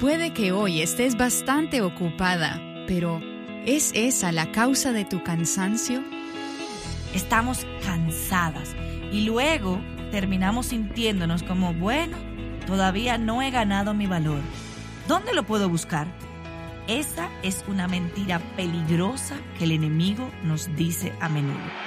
Puede 0.00 0.32
que 0.32 0.52
hoy 0.52 0.82
estés 0.82 1.16
bastante 1.16 1.80
ocupada, 1.82 2.60
pero 2.86 3.20
¿es 3.64 3.92
esa 3.94 4.32
la 4.32 4.52
causa 4.52 4.92
de 4.92 5.04
tu 5.04 5.22
cansancio? 5.22 6.02
Estamos 7.14 7.66
cansadas 7.84 8.74
y 9.12 9.22
luego 9.22 9.80
terminamos 10.10 10.66
sintiéndonos 10.66 11.42
como, 11.42 11.72
bueno, 11.74 12.16
todavía 12.66 13.18
no 13.18 13.40
he 13.40 13.50
ganado 13.50 13.94
mi 13.94 14.06
valor. 14.06 14.40
¿Dónde 15.08 15.32
lo 15.32 15.44
puedo 15.44 15.68
buscar? 15.68 16.06
Esa 16.86 17.30
es 17.42 17.64
una 17.66 17.88
mentira 17.88 18.40
peligrosa 18.56 19.36
que 19.58 19.64
el 19.64 19.72
enemigo 19.72 20.30
nos 20.42 20.74
dice 20.76 21.12
a 21.20 21.28
menudo. 21.28 21.83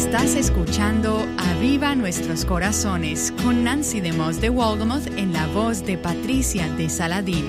Estás 0.00 0.34
escuchando 0.34 1.26
Aviva 1.36 1.94
Nuestros 1.94 2.46
Corazones 2.46 3.34
con 3.44 3.64
Nancy 3.64 4.00
DeMoss 4.00 4.40
de 4.40 4.48
Walgamoth 4.48 5.06
en 5.18 5.34
la 5.34 5.46
voz 5.48 5.84
de 5.84 5.98
Patricia 5.98 6.66
de 6.72 6.88
Saladín. 6.88 7.44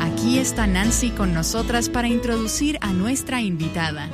Aquí 0.00 0.38
está 0.38 0.66
Nancy 0.66 1.10
con 1.10 1.32
nosotras 1.32 1.88
para 1.88 2.08
introducir 2.08 2.78
a 2.80 2.92
nuestra 2.92 3.40
invitada. 3.40 4.10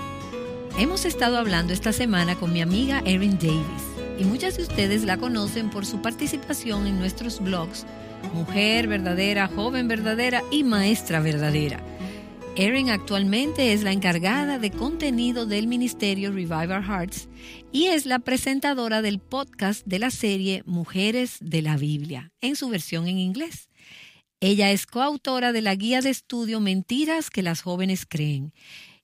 Hemos 0.79 1.06
estado 1.06 1.38
hablando 1.38 1.73
esta 1.73 1.95
semana 1.95 2.37
con 2.37 2.52
mi 2.52 2.60
amiga 2.60 3.01
Erin 3.06 3.38
Davis 3.38 3.65
y 4.18 4.24
muchas 4.24 4.59
de 4.59 4.65
ustedes 4.65 5.04
la 5.04 5.16
conocen 5.16 5.70
por 5.70 5.87
su 5.87 6.02
participación 6.02 6.87
en 6.87 6.98
nuestros 6.98 7.40
blogs 7.40 7.87
Mujer 8.32 8.88
Verdadera, 8.88 9.46
Joven 9.46 9.88
Verdadera 9.88 10.42
y 10.50 10.64
Maestra 10.64 11.20
Verdadera. 11.20 11.80
Erin 12.56 12.90
actualmente 12.90 13.73
es 13.73 13.82
la 13.82 13.92
encargada 13.92 14.59
de 14.59 14.70
contenido 14.70 15.46
del 15.46 15.66
ministerio 15.66 16.32
Revive 16.32 16.74
Our 16.74 16.84
Hearts 16.84 17.29
y 17.73 17.87
es 17.87 18.07
la 18.07 18.18
presentadora 18.18 19.02
del 19.02 19.18
podcast 19.18 19.87
de 19.87 19.98
la 19.98 20.10
serie 20.10 20.62
Mujeres 20.66 21.37
de 21.40 21.62
la 21.62 21.76
Biblia, 21.76 22.30
en 22.40 22.57
su 22.57 22.68
versión 22.68 23.07
en 23.07 23.18
inglés. 23.18 23.68
Ella 24.40 24.70
es 24.70 24.87
coautora 24.87 25.52
de 25.52 25.62
la 25.62 25.74
guía 25.74 26.01
de 26.01 26.10
estudio 26.10 26.60
Mentiras 26.60 27.30
que 27.30 27.42
las 27.42 27.62
jóvenes 27.62 28.07
creen 28.07 28.52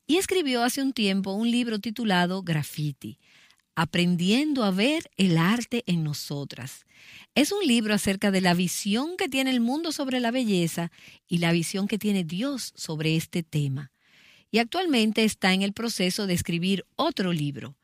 y 0.06 0.16
escribió 0.16 0.62
hace 0.62 0.82
un 0.82 0.92
tiempo 0.92 1.32
un 1.32 1.50
libro 1.50 1.78
titulado 1.78 2.42
Graffiti, 2.42 3.18
Aprendiendo 3.80 4.64
a 4.64 4.72
ver 4.72 5.08
el 5.16 5.38
arte 5.38 5.84
en 5.86 6.02
nosotras. 6.02 6.84
Es 7.36 7.52
un 7.52 7.64
libro 7.64 7.94
acerca 7.94 8.32
de 8.32 8.40
la 8.40 8.52
visión 8.52 9.16
que 9.16 9.28
tiene 9.28 9.50
el 9.50 9.60
mundo 9.60 9.92
sobre 9.92 10.18
la 10.18 10.32
belleza 10.32 10.90
y 11.28 11.38
la 11.38 11.52
visión 11.52 11.86
que 11.86 11.96
tiene 11.96 12.24
Dios 12.24 12.72
sobre 12.74 13.14
este 13.14 13.44
tema. 13.44 13.92
Y 14.50 14.58
actualmente 14.58 15.22
está 15.22 15.54
en 15.54 15.62
el 15.62 15.74
proceso 15.74 16.26
de 16.26 16.34
escribir 16.34 16.86
otro 16.96 17.32
libro. 17.32 17.76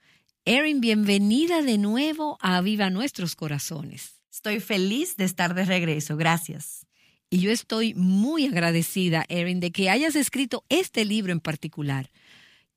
Erin, 0.45 0.81
bienvenida 0.81 1.62
de 1.62 1.78
nuevo 1.78 2.39
a 2.41 2.61
Viva 2.61 2.91
Nuestros 2.91 3.37
Corazones. 3.37 4.20
Estoy 4.33 4.59
feliz 4.59 5.17
de 5.17 5.27
estar 5.27 5.55
de 5.55 5.65
regreso. 5.65 6.17
Gracias. 6.17 6.89
Y 7.31 7.39
yo 7.39 7.53
estoy 7.53 7.95
muy 7.95 8.47
agradecida, 8.47 9.27
Erin, 9.28 9.61
de 9.61 9.70
que 9.70 9.91
hayas 9.91 10.17
escrito 10.17 10.65
este 10.69 11.05
libro 11.05 11.31
en 11.31 11.39
particular. 11.39 12.11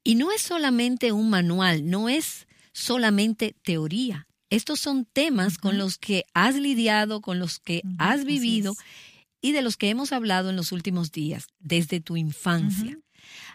Y 0.04 0.14
no 0.14 0.32
es 0.32 0.44
solamente 0.44 1.12
un 1.12 1.32
manual, 1.32 1.90
no 1.90 2.10
es 2.10 2.47
solamente 2.78 3.56
teoría. 3.64 4.28
Estos 4.50 4.80
son 4.80 5.06
temas 5.06 5.58
con 5.58 5.78
los 5.78 5.98
que 5.98 6.24
has 6.34 6.56
lidiado, 6.56 7.22
con 7.22 7.40
los 7.40 7.60
que 7.60 7.82
has 7.98 8.24
vivido 8.24 8.76
y 9.42 9.52
de 9.52 9.62
los 9.62 9.78
que 9.78 9.90
hemos 9.90 10.14
hablado 10.14 10.50
en 10.52 10.56
los 10.56 10.72
últimos 10.72 11.12
días, 11.12 11.48
desde 11.60 12.00
tu 12.00 12.16
infancia. 12.16 12.98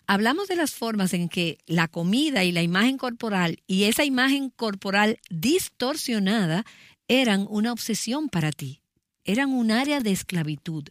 Hablamos 0.06 0.48
de 0.48 0.56
las 0.56 0.72
formas 0.72 1.14
en 1.14 1.28
que 1.28 1.58
la 1.66 1.88
comida 1.88 2.44
y 2.44 2.52
la 2.52 2.62
imagen 2.62 2.98
corporal 2.98 3.62
y 3.66 3.84
esa 3.84 4.04
imagen 4.04 4.50
corporal 4.50 5.18
distorsionada 5.30 6.66
eran 7.08 7.46
una 7.48 7.72
obsesión 7.72 8.28
para 8.28 8.50
ti, 8.50 8.82
eran 9.24 9.50
un 9.50 9.70
área 9.70 10.00
de 10.00 10.10
esclavitud. 10.10 10.88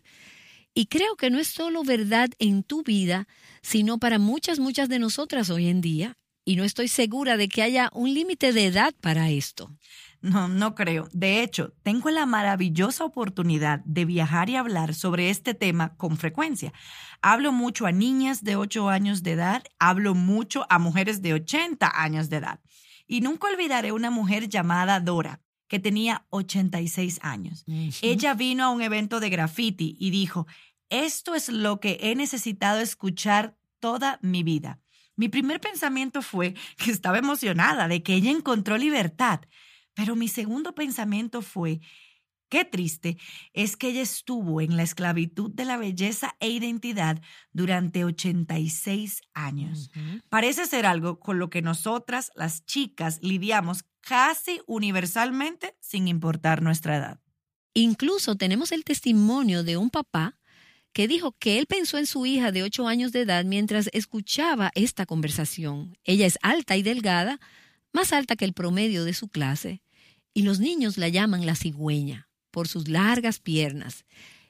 Y 0.73 0.85
creo 0.85 1.17
que 1.17 1.29
no 1.29 1.37
es 1.37 1.49
solo 1.49 1.83
verdad 1.83 2.29
en 2.39 2.63
tu 2.63 2.81
vida, 2.81 3.27
sino 3.61 3.97
para 3.99 4.19
muchas, 4.19 4.57
muchas 4.57 4.87
de 4.87 4.99
nosotras 4.99 5.49
hoy 5.49 5.67
en 5.67 5.81
día, 5.81 6.17
y 6.43 6.55
no 6.55 6.63
estoy 6.63 6.87
segura 6.87 7.37
de 7.37 7.47
que 7.47 7.61
haya 7.61 7.89
un 7.93 8.13
límite 8.13 8.53
de 8.53 8.65
edad 8.65 8.93
para 9.01 9.29
esto. 9.29 9.71
No, 10.21 10.47
no 10.47 10.75
creo. 10.75 11.09
De 11.13 11.41
hecho, 11.41 11.73
tengo 11.81 12.09
la 12.11 12.25
maravillosa 12.25 13.05
oportunidad 13.05 13.81
de 13.85 14.05
viajar 14.05 14.49
y 14.49 14.55
hablar 14.55 14.93
sobre 14.93 15.29
este 15.29 15.53
tema 15.53 15.95
con 15.95 16.17
frecuencia. 16.17 16.73
Hablo 17.21 17.51
mucho 17.51 17.87
a 17.87 17.91
niñas 17.91 18.43
de 18.43 18.55
8 18.55 18.89
años 18.89 19.23
de 19.23 19.31
edad, 19.31 19.63
hablo 19.79 20.13
mucho 20.13 20.65
a 20.69 20.77
mujeres 20.77 21.21
de 21.21 21.33
80 21.33 21.91
años 21.93 22.29
de 22.29 22.37
edad. 22.37 22.59
Y 23.07 23.21
nunca 23.21 23.47
olvidaré 23.47 23.91
una 23.91 24.11
mujer 24.11 24.47
llamada 24.47 24.99
Dora, 24.99 25.41
que 25.67 25.79
tenía 25.79 26.25
86 26.29 27.19
años. 27.23 27.65
Ella 28.01 28.35
vino 28.35 28.63
a 28.63 28.69
un 28.69 28.81
evento 28.81 29.19
de 29.19 29.29
graffiti 29.29 29.95
y 29.99 30.11
dijo, 30.11 30.45
esto 30.89 31.33
es 31.33 31.49
lo 31.49 31.79
que 31.79 31.97
he 32.01 32.15
necesitado 32.15 32.79
escuchar 32.79 33.57
toda 33.79 34.19
mi 34.21 34.43
vida. 34.43 34.80
Mi 35.15 35.29
primer 35.29 35.59
pensamiento 35.59 36.21
fue 36.21 36.55
que 36.77 36.91
estaba 36.91 37.17
emocionada 37.17 37.87
de 37.87 38.03
que 38.03 38.15
ella 38.15 38.31
encontró 38.31 38.77
libertad, 38.77 39.41
pero 39.93 40.15
mi 40.15 40.27
segundo 40.27 40.73
pensamiento 40.73 41.41
fue, 41.41 41.81
qué 42.49 42.65
triste, 42.65 43.17
es 43.53 43.77
que 43.77 43.89
ella 43.89 44.01
estuvo 44.01 44.61
en 44.61 44.75
la 44.75 44.83
esclavitud 44.83 45.51
de 45.51 45.65
la 45.65 45.77
belleza 45.77 46.35
e 46.39 46.49
identidad 46.49 47.21
durante 47.53 48.03
86 48.03 49.21
años. 49.33 49.91
Parece 50.29 50.65
ser 50.65 50.85
algo 50.85 51.19
con 51.19 51.39
lo 51.39 51.49
que 51.49 51.61
nosotras, 51.61 52.31
las 52.35 52.65
chicas, 52.65 53.19
lidiamos 53.21 53.85
casi 54.01 54.61
universalmente 54.67 55.77
sin 55.79 56.07
importar 56.07 56.61
nuestra 56.61 56.97
edad. 56.97 57.21
Incluso 57.73 58.35
tenemos 58.35 58.73
el 58.73 58.83
testimonio 58.83 59.63
de 59.63 59.77
un 59.77 59.89
papá 59.89 60.37
que 60.93 61.07
dijo 61.07 61.31
que 61.33 61.57
él 61.57 61.67
pensó 61.67 61.97
en 61.97 62.05
su 62.05 62.25
hija 62.25 62.51
de 62.51 62.63
ocho 62.63 62.87
años 62.87 63.11
de 63.11 63.21
edad 63.21 63.45
mientras 63.45 63.89
escuchaba 63.93 64.71
esta 64.75 65.05
conversación. 65.05 65.97
Ella 66.03 66.25
es 66.25 66.37
alta 66.41 66.77
y 66.77 66.83
delgada, 66.83 67.39
más 67.93 68.13
alta 68.13 68.35
que 68.35 68.45
el 68.45 68.53
promedio 68.53 69.05
de 69.05 69.13
su 69.13 69.27
clase, 69.27 69.81
y 70.33 70.43
los 70.43 70.59
niños 70.59 70.97
la 70.97 71.09
llaman 71.09 71.45
la 71.45 71.55
cigüeña 71.55 72.29
por 72.51 72.67
sus 72.67 72.87
largas 72.87 73.39
piernas. 73.39 74.05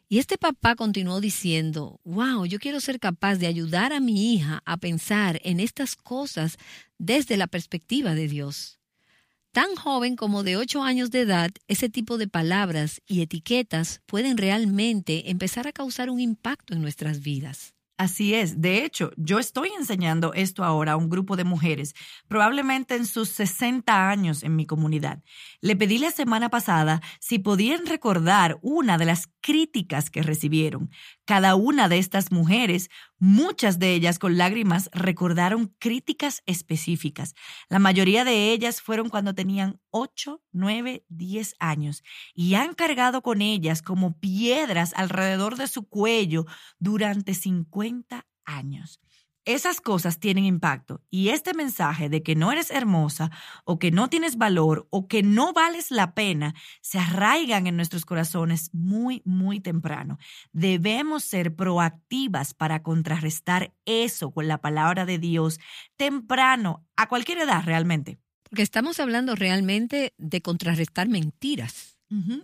Y 0.10 0.20
este 0.20 0.38
papá 0.38 0.76
continuó 0.76 1.22
diciendo, 1.22 2.02
wow, 2.04 2.46
yo 2.46 2.60
quiero 2.60 2.82
ser 2.82 3.00
capaz 3.00 3.36
de 3.38 3.48
ayudar 3.48 3.94
a 3.94 4.02
mi 4.02 4.34
hija 4.34 4.62
a 4.66 4.78
pensar 4.78 5.40
en 5.44 5.60
estas 5.60 5.96
cosas 5.96 6.58
desde 6.98 7.38
la 7.38 7.48
perspectiva 7.48 8.14
de 8.14 8.28
Dios 8.28 8.81
tan 9.52 9.76
joven 9.76 10.16
como 10.16 10.44
de 10.44 10.58
8 10.58 10.84
años 10.84 11.12
de 11.12 11.22
edad, 11.22 11.52
ese 11.68 11.90
tipo 11.90 12.18
de 12.18 12.28
palabras 12.28 13.02
y 13.06 13.22
etiquetas 13.22 14.02
pueden 14.06 14.38
realmente 14.38 15.30
empezar 15.30 15.68
a 15.68 15.74
causar 15.74 16.10
un 16.10 16.20
impacto 16.20 16.74
en 16.74 16.82
nuestras 16.82 17.22
vidas. 17.22 17.74
Así 18.02 18.34
es. 18.34 18.60
De 18.60 18.84
hecho, 18.84 19.12
yo 19.16 19.38
estoy 19.38 19.70
enseñando 19.78 20.34
esto 20.34 20.64
ahora 20.64 20.94
a 20.94 20.98
un 20.98 21.08
grupo 21.08 21.36
de 21.36 21.44
mujeres, 21.44 21.94
probablemente 22.28 22.96
en 22.96 23.06
sus 23.06 23.30
60 23.30 24.10
años 24.10 24.42
en 24.42 24.56
mi 24.56 24.66
comunidad. 24.66 25.22
Le 25.60 25.76
pedí 25.76 26.00
la 26.00 26.10
semana 26.10 26.50
pasada 26.50 27.00
si 27.20 27.38
podían 27.38 27.86
recordar 27.86 28.58
una 28.64 28.98
de 28.98 29.06
las 29.06 29.30
críticas 29.40 30.10
que 30.10 30.24
recibieron. 30.24 30.90
Cada 31.32 31.56
una 31.56 31.88
de 31.88 31.98
estas 31.98 32.30
mujeres, 32.30 32.90
muchas 33.18 33.80
de 33.80 33.94
ellas 33.94 34.20
con 34.20 34.38
lágrimas, 34.38 34.90
recordaron 34.92 35.74
críticas 35.80 36.44
específicas. 36.46 37.36
La 37.70 37.80
mayoría 37.80 38.26
de 38.26 38.52
ellas 38.52 38.82
fueron 38.82 39.08
cuando 39.08 39.34
tenían 39.34 39.80
8, 39.92 40.42
9, 40.52 41.06
10 41.08 41.56
años 41.60 42.04
y 42.34 42.56
han 42.56 42.74
cargado 42.74 43.22
con 43.22 43.42
ellas 43.42 43.82
como 43.82 44.20
piedras 44.20 44.92
alrededor 44.98 45.56
de 45.56 45.70
su 45.70 45.88
cuello 45.88 46.48
durante 46.80 47.34
50 47.34 48.28
años. 48.44 49.00
Esas 49.46 49.82
cosas 49.82 50.20
tienen 50.20 50.46
impacto 50.46 51.02
y 51.10 51.30
este 51.30 51.56
mensaje 51.56 52.10
de 52.10 52.22
que 52.22 52.36
no 52.36 52.52
eres 52.52 52.70
hermosa 52.70 53.32
o 53.66 53.80
que 53.80 53.90
no 53.90 54.08
tienes 54.08 54.38
valor 54.38 54.88
o 54.92 55.08
que 55.08 55.24
no 55.24 55.52
vales 55.52 55.90
la 55.90 56.14
pena 56.14 56.54
se 56.82 57.00
arraigan 57.00 57.66
en 57.66 57.76
nuestros 57.76 58.06
corazones 58.06 58.70
muy, 58.72 59.24
muy 59.26 59.60
temprano. 59.60 60.20
Debemos 60.52 61.24
ser 61.24 61.56
proactivas 61.56 62.54
para 62.54 62.84
contrarrestar 62.84 63.74
eso 63.86 64.32
con 64.32 64.48
la 64.48 64.60
palabra 64.60 65.06
de 65.06 65.18
Dios 65.18 65.60
temprano, 65.98 66.86
a 66.96 67.08
cualquier 67.08 67.40
edad 67.40 67.64
realmente. 67.66 68.20
Porque 68.44 68.62
estamos 68.62 69.00
hablando 69.00 69.36
realmente 69.36 70.14
de 70.18 70.42
contrarrestar 70.42 71.10
mentiras. 71.10 71.98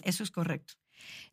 eso 0.03 0.23
es 0.23 0.31
correcto. 0.31 0.75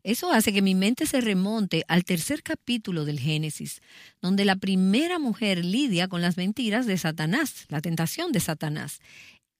Eso 0.05 0.31
hace 0.31 0.53
que 0.53 0.61
mi 0.61 0.75
mente 0.75 1.07
se 1.07 1.19
remonte 1.19 1.83
al 1.87 2.03
tercer 2.03 2.43
capítulo 2.43 3.05
del 3.05 3.19
Génesis, 3.19 3.81
donde 4.21 4.45
la 4.45 4.55
primera 4.55 5.17
mujer 5.17 5.65
lidia 5.65 6.07
con 6.07 6.21
las 6.21 6.37
mentiras 6.37 6.85
de 6.85 6.99
Satanás, 6.99 7.65
la 7.69 7.81
tentación 7.81 8.31
de 8.31 8.39
Satanás, 8.39 9.01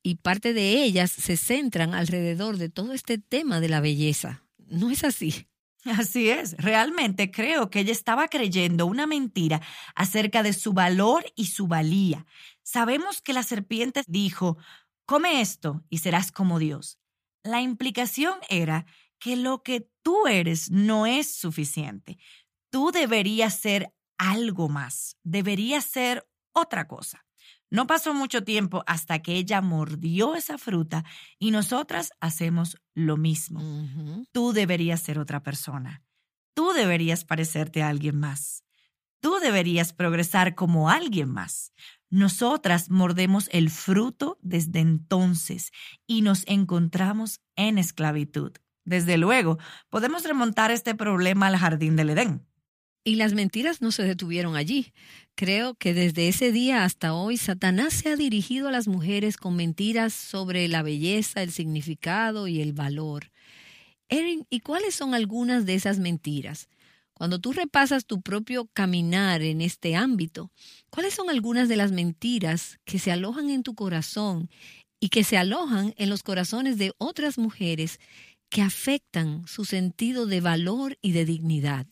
y 0.03 0.17
parte 0.17 0.53
de 0.53 0.83
ellas 0.83 1.09
se 1.09 1.35
centran 1.35 1.95
alrededor 1.95 2.57
de 2.57 2.69
todo 2.69 2.93
este 2.93 3.17
tema 3.17 3.59
de 3.59 3.69
la 3.69 3.81
belleza. 3.81 4.43
¿No 4.67 4.91
es 4.91 5.03
así? 5.03 5.47
Así 5.83 6.29
es, 6.29 6.55
realmente 6.59 7.31
creo 7.31 7.71
que 7.71 7.79
ella 7.79 7.91
estaba 7.91 8.27
creyendo 8.27 8.85
una 8.85 9.07
mentira 9.07 9.63
acerca 9.95 10.43
de 10.43 10.53
su 10.53 10.73
valor 10.73 11.25
y 11.35 11.47
su 11.47 11.65
valía. 11.65 12.27
Sabemos 12.61 13.23
que 13.23 13.33
la 13.33 13.41
serpiente 13.41 14.03
dijo, 14.05 14.59
come 15.07 15.41
esto 15.41 15.83
y 15.89 15.97
serás 15.97 16.31
como 16.31 16.59
Dios. 16.59 16.99
La 17.41 17.61
implicación 17.61 18.35
era 18.49 18.85
que 19.25 19.35
lo 19.35 19.63
que 19.63 19.89
tú 20.03 20.27
eres 20.27 20.69
no 20.69 21.07
es 21.07 21.33
suficiente. 21.33 22.19
Tú 22.69 22.91
deberías 22.91 23.55
ser 23.59 23.91
algo 24.19 24.69
más, 24.69 25.17
deberías 25.23 25.83
ser 25.83 26.29
otra 26.53 26.87
cosa. 26.87 27.25
No 27.71 27.87
pasó 27.87 28.13
mucho 28.13 28.43
tiempo 28.43 28.83
hasta 28.85 29.23
que 29.23 29.33
ella 29.33 29.61
mordió 29.61 30.35
esa 30.35 30.59
fruta 30.59 31.05
y 31.39 31.49
nosotras 31.49 32.11
hacemos 32.19 32.77
lo 32.93 33.17
mismo. 33.17 33.61
Tú 34.31 34.53
deberías 34.53 35.01
ser 35.01 35.17
otra 35.17 35.41
persona. 35.41 36.03
Tú 36.53 36.73
deberías 36.73 37.25
parecerte 37.25 37.81
a 37.81 37.89
alguien 37.89 38.19
más. 38.19 38.63
Tú 39.21 39.39
deberías 39.41 39.91
progresar 39.91 40.53
como 40.53 40.91
alguien 40.91 41.31
más. 41.31 41.73
Nosotras 42.11 42.91
mordemos 42.91 43.49
el 43.51 43.71
fruto 43.71 44.37
desde 44.43 44.81
entonces 44.81 45.71
y 46.05 46.21
nos 46.21 46.43
encontramos 46.45 47.41
en 47.55 47.79
esclavitud. 47.79 48.51
Desde 48.85 49.17
luego, 49.17 49.57
podemos 49.89 50.23
remontar 50.23 50.71
este 50.71 50.95
problema 50.95 51.47
al 51.47 51.57
jardín 51.57 51.95
del 51.95 52.11
Edén. 52.11 52.45
Y 53.03 53.15
las 53.15 53.33
mentiras 53.33 53.81
no 53.81 53.91
se 53.91 54.03
detuvieron 54.03 54.55
allí. 54.55 54.93
Creo 55.35 55.75
que 55.75 55.93
desde 55.93 56.27
ese 56.27 56.51
día 56.51 56.83
hasta 56.83 57.13
hoy 57.13 57.37
Satanás 57.37 57.93
se 57.93 58.09
ha 58.09 58.15
dirigido 58.15 58.67
a 58.67 58.71
las 58.71 58.87
mujeres 58.87 59.37
con 59.37 59.55
mentiras 59.55 60.13
sobre 60.13 60.67
la 60.67 60.81
belleza, 60.81 61.43
el 61.43 61.51
significado 61.51 62.47
y 62.47 62.61
el 62.61 62.73
valor. 62.73 63.31
Erin, 64.09 64.45
¿y 64.49 64.61
cuáles 64.61 64.95
son 64.95 65.13
algunas 65.13 65.65
de 65.65 65.75
esas 65.75 65.99
mentiras? 65.99 66.67
Cuando 67.13 67.39
tú 67.39 67.53
repasas 67.53 68.05
tu 68.05 68.21
propio 68.21 68.65
caminar 68.73 69.41
en 69.41 69.61
este 69.61 69.95
ámbito, 69.95 70.51
¿cuáles 70.89 71.13
son 71.13 71.29
algunas 71.29 71.69
de 71.69 71.77
las 71.77 71.91
mentiras 71.91 72.79
que 72.85 72.99
se 72.99 73.11
alojan 73.11 73.49
en 73.49 73.63
tu 73.63 73.73
corazón 73.73 74.49
y 74.99 75.09
que 75.09 75.23
se 75.23 75.37
alojan 75.37 75.93
en 75.97 76.09
los 76.09 76.23
corazones 76.23 76.77
de 76.77 76.91
otras 76.97 77.37
mujeres 77.37 77.99
que 78.55 78.61
afectan 78.61 79.45
su 79.47 79.65
sentido 79.65 80.27
de 80.27 80.39
valor 80.39 80.97
y 81.01 81.11
de 81.11 81.25
dignidad? 81.25 81.87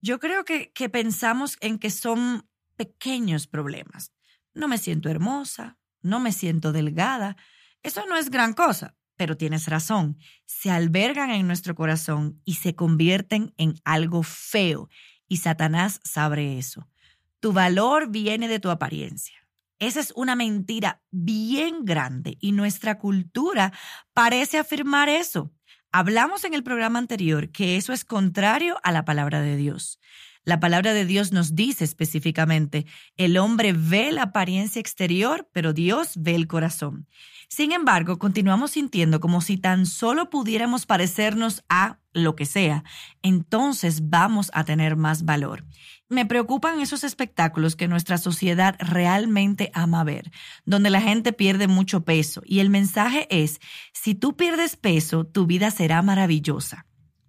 Yo 0.00 0.18
creo 0.18 0.44
que, 0.44 0.72
pensamos 0.88 1.56
en 1.60 1.78
que 1.78 1.90
son 1.90 2.50
pequeños 2.74 3.46
problemas. 3.46 4.10
No 4.52 4.66
me 4.66 4.78
siento 4.78 5.08
hermosa, 5.10 5.78
no 6.02 6.18
me 6.18 6.32
siento 6.32 6.72
delgada. 6.72 7.36
Eso 7.84 8.04
no 8.06 8.16
es 8.16 8.30
gran 8.30 8.52
cosa, 8.52 8.96
pero 9.14 9.36
tienes 9.36 9.68
razón. 9.68 10.18
Se 10.44 10.72
albergan 10.72 11.30
en 11.30 11.46
nuestro 11.46 11.76
corazón 11.76 12.42
y 12.44 12.54
se 12.54 12.74
convierten 12.74 13.54
en 13.56 13.76
algo 13.84 14.24
feo. 14.24 14.88
Y 15.28 15.36
Satanás 15.36 16.00
sabe 16.02 16.58
eso. 16.58 16.88
Tu 17.38 17.52
valor 17.52 18.10
viene 18.10 18.48
de 18.48 18.58
tu 18.58 18.70
apariencia. 18.70 19.36
Esa 19.78 20.00
es 20.00 20.12
una 20.16 20.34
mentira 20.34 21.00
bien 21.12 21.84
grande 21.84 22.38
y 22.40 22.50
nuestra 22.50 22.98
cultura 22.98 23.72
parece 24.14 24.58
afirmar 24.58 25.08
eso. 25.08 25.52
Hablamos 25.98 26.44
en 26.44 26.52
el 26.52 26.62
programa 26.62 26.98
anterior 26.98 27.48
que 27.48 27.78
eso 27.78 27.94
es 27.94 28.04
contrario 28.04 28.76
a 28.82 28.92
la 28.92 29.06
palabra 29.06 29.40
de 29.40 29.56
Dios. 29.56 29.98
La 30.46 30.60
palabra 30.60 30.94
de 30.94 31.04
Dios 31.04 31.32
nos 31.32 31.56
dice 31.56 31.82
específicamente, 31.82 32.86
el 33.16 33.36
hombre 33.36 33.72
ve 33.72 34.12
la 34.12 34.22
apariencia 34.22 34.78
exterior, 34.78 35.50
pero 35.52 35.72
Dios 35.72 36.12
ve 36.14 36.36
el 36.36 36.46
corazón. 36.46 37.08
Sin 37.48 37.72
embargo, 37.72 38.20
continuamos 38.20 38.70
sintiendo 38.70 39.18
como 39.18 39.40
si 39.40 39.56
tan 39.56 39.86
solo 39.86 40.30
pudiéramos 40.30 40.86
parecernos 40.86 41.64
a 41.68 41.98
lo 42.12 42.36
que 42.36 42.46
sea, 42.46 42.84
entonces 43.22 44.08
vamos 44.08 44.52
a 44.54 44.62
tener 44.62 44.94
más 44.94 45.24
valor. 45.24 45.64
Me 46.08 46.26
preocupan 46.26 46.80
esos 46.80 47.02
espectáculos 47.02 47.74
que 47.74 47.88
nuestra 47.88 48.16
sociedad 48.16 48.76
realmente 48.78 49.72
ama 49.74 50.04
ver, 50.04 50.30
donde 50.64 50.90
la 50.90 51.00
gente 51.00 51.32
pierde 51.32 51.66
mucho 51.66 52.04
peso 52.04 52.42
y 52.44 52.60
el 52.60 52.70
mensaje 52.70 53.26
es, 53.30 53.58
si 53.92 54.14
tú 54.14 54.36
pierdes 54.36 54.76
peso, 54.76 55.26
tu 55.26 55.46
vida 55.46 55.72
será 55.72 56.02
maravillosa. 56.02 56.86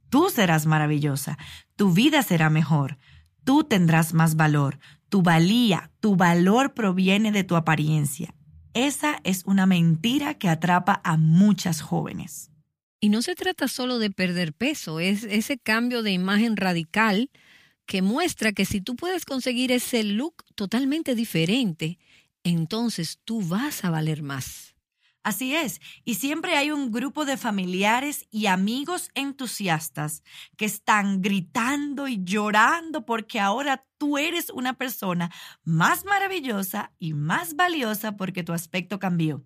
Tú 0.09 0.29
serás 0.29 0.65
maravillosa, 0.65 1.37
tu 1.75 1.91
vida 1.91 2.23
será 2.23 2.49
mejor, 2.49 2.97
tú 3.43 3.63
tendrás 3.63 4.13
más 4.13 4.35
valor, 4.35 4.79
tu 5.09 5.21
valía, 5.21 5.91
tu 5.99 6.15
valor 6.15 6.73
proviene 6.73 7.31
de 7.31 7.43
tu 7.43 7.55
apariencia. 7.55 8.33
Esa 8.73 9.19
es 9.23 9.43
una 9.45 9.65
mentira 9.65 10.35
que 10.35 10.49
atrapa 10.49 11.01
a 11.03 11.17
muchas 11.17 11.81
jóvenes. 11.81 12.51
Y 12.99 13.09
no 13.09 13.21
se 13.21 13.35
trata 13.35 13.67
solo 13.67 13.99
de 13.99 14.09
perder 14.09 14.53
peso, 14.53 14.99
es 14.99 15.23
ese 15.23 15.57
cambio 15.57 16.03
de 16.03 16.11
imagen 16.11 16.57
radical 16.57 17.29
que 17.85 18.01
muestra 18.01 18.51
que 18.51 18.65
si 18.65 18.81
tú 18.81 18.95
puedes 18.95 19.25
conseguir 19.25 19.71
ese 19.71 20.03
look 20.03 20.43
totalmente 20.55 21.15
diferente, 21.15 21.99
entonces 22.43 23.19
tú 23.23 23.41
vas 23.41 23.83
a 23.83 23.89
valer 23.89 24.23
más. 24.23 24.75
Así 25.27 25.53
es, 25.53 25.81
y 26.05 26.15
siempre 26.15 26.55
hay 26.55 26.71
un 26.71 26.89
grupo 26.89 27.25
de 27.25 27.35
familiares 27.35 28.29
y 28.31 28.45
amigos 28.45 29.09
entusiastas 29.13 30.23
que 30.55 30.63
están 30.63 31.21
gritando 31.21 32.07
y 32.07 32.23
llorando 32.23 33.05
porque 33.05 33.41
ahora 33.41 33.85
tú 33.97 34.17
eres 34.17 34.49
una 34.51 34.75
persona 34.77 35.29
más 35.65 36.05
maravillosa 36.05 36.93
y 36.97 37.13
más 37.13 37.57
valiosa 37.57 38.15
porque 38.15 38.43
tu 38.43 38.53
aspecto 38.53 38.99
cambió. 38.99 39.45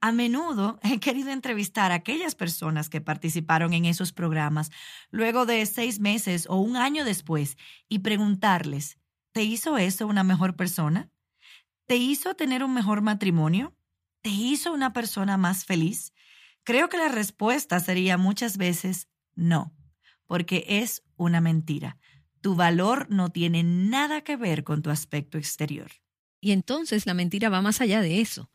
A 0.00 0.12
menudo 0.12 0.78
he 0.82 0.98
querido 0.98 1.30
entrevistar 1.30 1.92
a 1.92 1.96
aquellas 1.96 2.34
personas 2.34 2.88
que 2.88 3.02
participaron 3.02 3.74
en 3.74 3.84
esos 3.84 4.14
programas 4.14 4.70
luego 5.10 5.44
de 5.44 5.66
seis 5.66 6.00
meses 6.00 6.46
o 6.48 6.56
un 6.56 6.74
año 6.74 7.04
después 7.04 7.58
y 7.86 7.98
preguntarles, 7.98 8.98
¿te 9.32 9.42
hizo 9.42 9.76
eso 9.76 10.06
una 10.06 10.24
mejor 10.24 10.56
persona? 10.56 11.10
¿Te 11.86 11.96
hizo 11.96 12.34
tener 12.34 12.64
un 12.64 12.72
mejor 12.72 13.02
matrimonio? 13.02 13.77
¿Te 14.22 14.30
hizo 14.30 14.72
una 14.72 14.92
persona 14.92 15.36
más 15.36 15.64
feliz? 15.64 16.12
Creo 16.64 16.88
que 16.88 16.98
la 16.98 17.08
respuesta 17.08 17.80
sería 17.80 18.18
muchas 18.18 18.56
veces 18.58 19.08
no, 19.34 19.74
porque 20.26 20.64
es 20.68 21.02
una 21.16 21.40
mentira. 21.40 21.98
Tu 22.40 22.54
valor 22.54 23.06
no 23.10 23.30
tiene 23.30 23.62
nada 23.62 24.22
que 24.22 24.36
ver 24.36 24.64
con 24.64 24.82
tu 24.82 24.90
aspecto 24.90 25.38
exterior. 25.38 25.90
Y 26.40 26.52
entonces 26.52 27.06
la 27.06 27.14
mentira 27.14 27.48
va 27.48 27.62
más 27.62 27.80
allá 27.80 28.00
de 28.00 28.20
eso, 28.20 28.50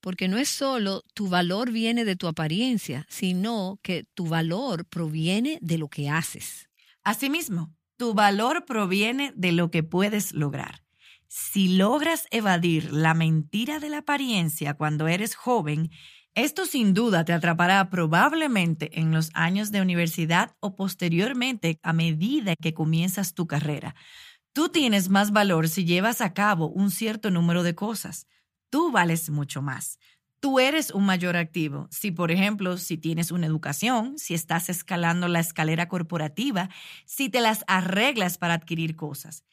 porque 0.00 0.28
no 0.28 0.38
es 0.38 0.48
solo 0.48 1.02
tu 1.14 1.28
valor 1.28 1.72
viene 1.72 2.04
de 2.04 2.16
tu 2.16 2.28
apariencia, 2.28 3.04
sino 3.08 3.78
que 3.82 4.04
tu 4.14 4.26
valor 4.26 4.86
proviene 4.86 5.58
de 5.60 5.78
lo 5.78 5.88
que 5.88 6.08
haces. 6.08 6.68
Asimismo, 7.02 7.74
tu 7.96 8.14
valor 8.14 8.64
proviene 8.64 9.32
de 9.36 9.52
lo 9.52 9.70
que 9.70 9.82
puedes 9.82 10.32
lograr. 10.32 10.85
Si 11.28 11.76
logras 11.76 12.26
evadir 12.30 12.92
la 12.92 13.14
mentira 13.14 13.80
de 13.80 13.90
la 13.90 13.98
apariencia 13.98 14.74
cuando 14.74 15.08
eres 15.08 15.34
joven, 15.34 15.90
esto 16.34 16.66
sin 16.66 16.94
duda 16.94 17.24
te 17.24 17.32
atrapará 17.32 17.88
probablemente 17.90 19.00
en 19.00 19.10
los 19.10 19.30
años 19.34 19.72
de 19.72 19.80
universidad 19.80 20.54
o 20.60 20.76
posteriormente 20.76 21.80
a 21.82 21.92
medida 21.92 22.54
que 22.56 22.74
comienzas 22.74 23.34
tu 23.34 23.46
carrera. 23.46 23.94
Tú 24.52 24.68
tienes 24.68 25.08
más 25.08 25.32
valor 25.32 25.68
si 25.68 25.84
llevas 25.84 26.20
a 26.20 26.34
cabo 26.34 26.68
un 26.68 26.90
cierto 26.90 27.30
número 27.30 27.62
de 27.62 27.74
cosas. 27.74 28.26
Tú 28.70 28.90
vales 28.92 29.30
mucho 29.30 29.62
más. 29.62 29.98
Tú 30.40 30.60
eres 30.60 30.90
un 30.90 31.06
mayor 31.06 31.36
activo. 31.36 31.88
Si, 31.90 32.10
por 32.10 32.30
ejemplo, 32.30 32.76
si 32.76 32.98
tienes 32.98 33.30
una 33.30 33.46
educación, 33.46 34.18
si 34.18 34.34
estás 34.34 34.68
escalando 34.68 35.28
la 35.28 35.40
escalera 35.40 35.88
corporativa, 35.88 36.68
si 37.06 37.28
te 37.30 37.40
las 37.40 37.64
arreglas 37.66 38.38
para 38.38 38.54
adquirir 38.54 38.96
cosas. 38.96 39.44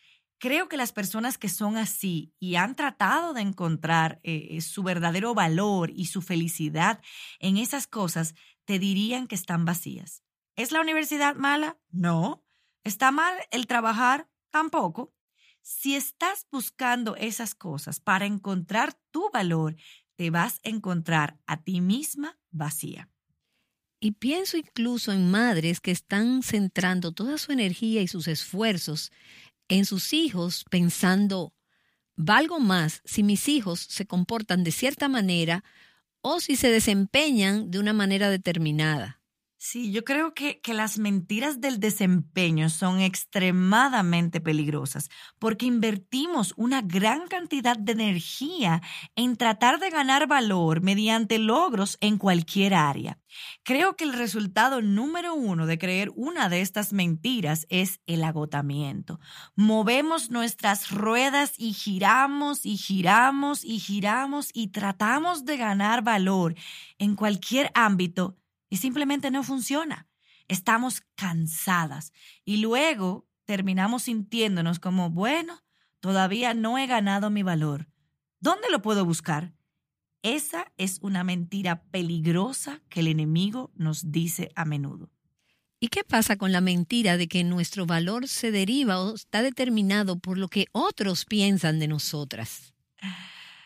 Creo 0.44 0.68
que 0.68 0.76
las 0.76 0.92
personas 0.92 1.38
que 1.38 1.48
son 1.48 1.78
así 1.78 2.34
y 2.38 2.56
han 2.56 2.76
tratado 2.76 3.34
de 3.34 3.40
encontrar 3.40 4.20
eh, 4.24 4.60
su 4.60 4.84
verdadero 4.84 5.34
valor 5.34 5.90
y 5.96 6.08
su 6.08 6.22
felicidad 6.22 7.00
en 7.40 7.56
esas 7.56 7.88
cosas, 7.88 8.36
te 8.66 8.78
dirían 8.78 9.28
que 9.28 9.36
están 9.36 9.64
vacías. 9.64 10.22
¿Es 10.58 10.74
la 10.74 10.82
universidad 10.82 11.36
mala? 11.36 11.80
No. 11.92 12.44
¿Está 12.84 13.10
mal 13.12 13.38
el 13.52 13.68
trabajar? 13.68 14.28
Tampoco. 14.50 15.14
Si 15.62 15.96
estás 15.96 16.46
buscando 16.52 17.16
esas 17.16 17.56
cosas 17.56 18.02
para 18.02 18.26
encontrar 18.26 19.00
tu 19.12 19.30
valor, 19.32 19.78
te 20.18 20.30
vas 20.30 20.60
a 20.66 20.68
encontrar 20.68 21.40
a 21.48 21.64
ti 21.64 21.80
misma 21.80 22.38
vacía. 22.52 23.10
Y 24.02 24.12
pienso 24.12 24.58
incluso 24.58 25.14
en 25.14 25.32
madres 25.32 25.80
que 25.80 25.92
están 25.92 26.44
centrando 26.44 27.14
toda 27.14 27.38
su 27.38 27.54
energía 27.54 28.02
y 28.02 28.10
sus 28.10 28.28
esfuerzos 28.28 29.14
en 29.68 29.86
sus 29.86 30.14
hijos 30.14 30.66
pensando, 30.70 31.54
valgo 32.16 32.60
más 32.60 33.02
si 33.06 33.24
mis 33.24 33.48
hijos 33.48 33.80
se 33.80 34.06
comportan 34.06 34.64
de 34.64 34.72
cierta 34.72 35.08
manera 35.08 35.64
o 36.22 36.40
si 36.40 36.56
se 36.56 36.70
desempeñan 36.70 37.72
de 37.72 37.80
una 37.80 37.94
manera 37.94 38.30
determinada. 38.30 39.23
Sí, 39.66 39.94
yo 39.94 40.04
creo 40.04 40.34
que, 40.34 40.60
que, 40.60 40.74
las 40.74 41.00
mentiras 41.00 41.62
del 41.62 41.80
desempeño 41.80 42.70
son 42.70 43.00
extremadamente 43.00 44.42
peligrosas 44.42 45.10
porque 45.40 45.66
invertimos 45.66 46.54
una 46.58 46.82
gran 46.82 47.30
cantidad 47.30 47.78
de 47.78 47.94
energía 47.94 48.82
en 49.16 49.38
tratar 49.38 49.80
de 49.80 49.90
ganar 49.90 50.28
valor 50.28 50.82
mediante 50.82 51.40
logros 51.40 51.98
en 52.02 52.18
cualquier 52.18 52.74
área. 52.74 53.20
Creo 53.64 53.96
que 53.96 54.04
el 54.04 54.12
resultado 54.12 54.82
número 54.82 55.34
uno 55.34 55.66
de 55.66 55.78
creer 55.78 56.12
una 56.14 56.50
de 56.50 56.60
estas 56.60 56.92
mentiras 56.92 57.66
es 57.70 58.02
el 58.06 58.26
agotamiento. 58.26 59.22
Movemos 59.56 60.30
nuestras 60.30 60.92
ruedas 60.92 61.54
y 61.58 61.72
giramos 61.72 62.66
y 62.66 62.76
giramos 62.76 63.64
y 63.64 63.80
giramos 63.80 64.50
y 64.52 64.68
tratamos 64.72 65.46
de 65.46 65.56
ganar 65.56 66.04
valor 66.04 66.54
en 66.98 67.16
cualquier 67.16 67.72
ámbito 67.76 68.36
y 68.74 68.78
simplemente 68.78 69.30
no 69.30 69.44
funciona. 69.44 70.08
Estamos 70.48 71.04
cansadas 71.14 72.12
y 72.44 72.58
luego 72.58 73.28
terminamos 73.46 74.02
sintiéndonos 74.02 74.80
como, 74.80 75.12
bueno, 75.12 75.62
todavía 76.00 76.56
no 76.56 76.80
he 76.80 76.88
ganado 76.88 77.30
mi 77.30 77.44
valor. 77.44 77.88
¿Dónde 78.40 78.72
lo 78.72 78.82
puedo 78.82 79.06
buscar? 79.06 79.54
Esa 80.24 80.72
es 80.78 80.98
una 81.04 81.24
mentira 81.24 81.84
peligrosa 81.84 82.82
que 82.90 83.02
el 83.02 83.10
enemigo 83.10 83.72
nos 83.76 84.12
dice 84.12 84.50
a 84.56 84.66
menudo. 84.66 85.12
¿Y 85.80 85.90
qué 85.90 86.04
pasa 86.04 86.36
con 86.36 86.52
la 86.52 86.60
mentira 86.60 87.16
de 87.16 87.28
que 87.28 87.44
nuestro 87.44 87.86
valor 87.86 88.28
se 88.28 88.50
deriva 88.50 89.00
o 89.02 89.14
está 89.14 89.44
determinado 89.44 90.18
por 90.18 90.40
lo 90.40 90.48
que 90.48 90.66
otros 90.72 91.26
piensan 91.26 91.78
de 91.78 91.90
nosotras? 91.90 92.74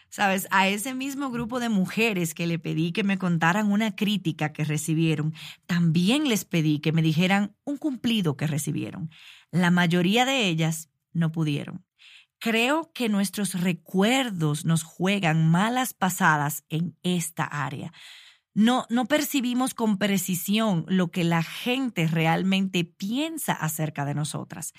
Sabes, 0.09 0.47
a 0.51 0.67
ese 0.67 0.93
mismo 0.93 1.29
grupo 1.29 1.59
de 1.59 1.69
mujeres 1.69 2.33
que 2.33 2.47
le 2.47 2.59
pedí 2.59 2.91
que 2.91 3.03
me 3.03 3.17
contaran 3.17 3.71
una 3.71 3.95
crítica 3.95 4.53
que 4.53 4.63
recibieron, 4.63 5.33
también 5.65 6.29
les 6.29 6.45
pedí 6.45 6.79
que 6.79 6.91
me 6.91 7.01
dijeran 7.01 7.55
un 7.65 7.77
cumplido 7.77 8.37
que 8.37 8.47
recibieron. 8.47 9.09
La 9.51 9.69
mayoría 9.69 10.25
de 10.25 10.47
ellas 10.47 10.89
no 11.13 11.31
pudieron. 11.31 11.85
Creo 12.39 12.91
que 12.93 13.09
nuestros 13.09 13.59
recuerdos 13.59 14.63
nos 14.63 14.83
juegan 14.83 15.49
malas 15.49 15.93
pasadas 15.93 16.63
en 16.69 16.95
esta 17.01 17.43
área. 17.43 17.91
No, 18.53 18.85
no 18.89 19.05
percibimos 19.05 19.73
con 19.73 19.97
precisión 19.97 20.85
lo 20.87 21.09
que 21.09 21.23
la 21.23 21.43
gente 21.43 22.07
realmente 22.07 22.85
piensa 22.85 23.53
acerca 23.53 24.05
de 24.05 24.15
nosotras. 24.15 24.73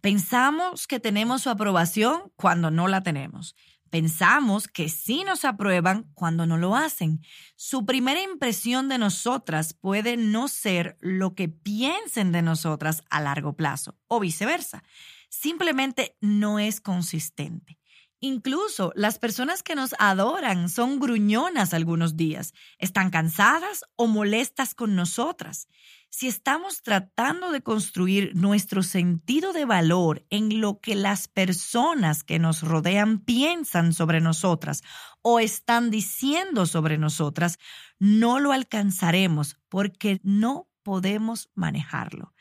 Pensamos 0.00 0.86
que 0.86 1.00
tenemos 1.00 1.42
su 1.42 1.50
aprobación 1.50 2.32
cuando 2.36 2.70
no 2.70 2.86
la 2.88 3.02
tenemos. 3.02 3.56
Pensamos 3.94 4.66
que 4.66 4.88
sí 4.88 5.22
nos 5.22 5.44
aprueban 5.44 6.10
cuando 6.14 6.46
no 6.46 6.58
lo 6.58 6.74
hacen. 6.74 7.20
Su 7.54 7.86
primera 7.86 8.20
impresión 8.20 8.88
de 8.88 8.98
nosotras 8.98 9.72
puede 9.72 10.16
no 10.16 10.48
ser 10.48 10.96
lo 10.98 11.36
que 11.36 11.48
piensen 11.48 12.32
de 12.32 12.42
nosotras 12.42 13.04
a 13.08 13.20
largo 13.20 13.52
plazo 13.52 13.96
o 14.08 14.18
viceversa. 14.18 14.82
Simplemente 15.28 16.16
no 16.20 16.58
es 16.58 16.80
consistente. 16.80 17.78
Incluso 18.18 18.90
las 18.96 19.20
personas 19.20 19.62
que 19.62 19.76
nos 19.76 19.94
adoran 20.00 20.68
son 20.68 20.98
gruñonas 20.98 21.72
algunos 21.72 22.16
días, 22.16 22.52
están 22.78 23.10
cansadas 23.10 23.84
o 23.94 24.08
molestas 24.08 24.74
con 24.74 24.96
nosotras 24.96 25.68
si 26.16 26.28
estamos 26.28 26.82
tratando 26.82 27.50
de 27.50 27.60
construir 27.60 28.36
nuestro 28.36 28.84
sentido 28.84 29.52
de 29.52 29.64
valor 29.64 30.24
en 30.30 30.60
lo 30.60 30.78
que 30.78 30.94
las 30.94 31.26
personas 31.26 32.22
que 32.22 32.38
nos 32.38 32.62
rodean 32.62 33.18
piensan 33.18 33.92
sobre 33.92 34.20
nosotras 34.20 34.84
o 35.22 35.40
están 35.40 35.90
diciendo 35.90 36.66
sobre 36.66 36.98
nosotras, 36.98 37.58
no 37.98 38.38
lo 38.38 38.52
alcanzaremos 38.52 39.58
porque 39.68 40.20
no 40.22 40.68
podemos 40.84 41.50
manejarlo. 41.56 42.32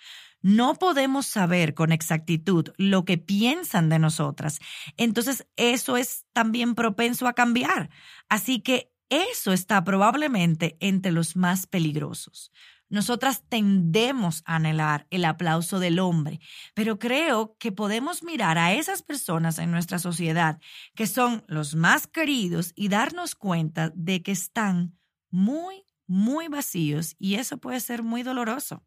No 0.43 0.75
podemos 0.75 1.25
saber 1.25 1.73
con 1.73 1.91
exactitud 1.91 2.69
lo 2.77 3.05
que 3.05 3.17
piensan 3.17 3.89
de 3.89 3.97
nosotras. 3.97 4.59
Entonces, 4.97 5.47
eso 5.55 5.97
es 5.97 6.27
también 6.31 6.75
propenso 6.75 7.25
a 7.25 7.33
cambiar. 7.33 7.89
Así 8.29 8.59
que 8.59 8.93
eso 9.09 9.51
está 9.51 9.83
probablemente 9.83 10.77
entre 10.79 11.11
los 11.11 11.35
más 11.35 11.65
peligrosos. 11.65 12.51
Nosotras 12.89 13.43
tendemos 13.49 14.43
a 14.45 14.57
anhelar 14.57 15.07
el 15.09 15.25
aplauso 15.25 15.79
del 15.79 15.99
hombre, 15.99 16.39
pero 16.73 16.99
creo 16.99 17.55
que 17.57 17.71
podemos 17.71 18.23
mirar 18.23 18.57
a 18.57 18.73
esas 18.73 19.01
personas 19.01 19.57
en 19.57 19.71
nuestra 19.71 19.99
sociedad 19.99 20.59
que 20.95 21.07
son 21.07 21.43
los 21.47 21.75
más 21.75 22.07
queridos 22.07 22.71
y 22.75 22.89
darnos 22.89 23.35
cuenta 23.35 23.91
de 23.95 24.21
que 24.21 24.31
están 24.31 24.97
muy, 25.31 25.83
muy 26.05 26.47
vacíos 26.47 27.15
y 27.17 27.35
eso 27.35 27.57
puede 27.57 27.79
ser 27.79 28.03
muy 28.03 28.21
doloroso. 28.21 28.83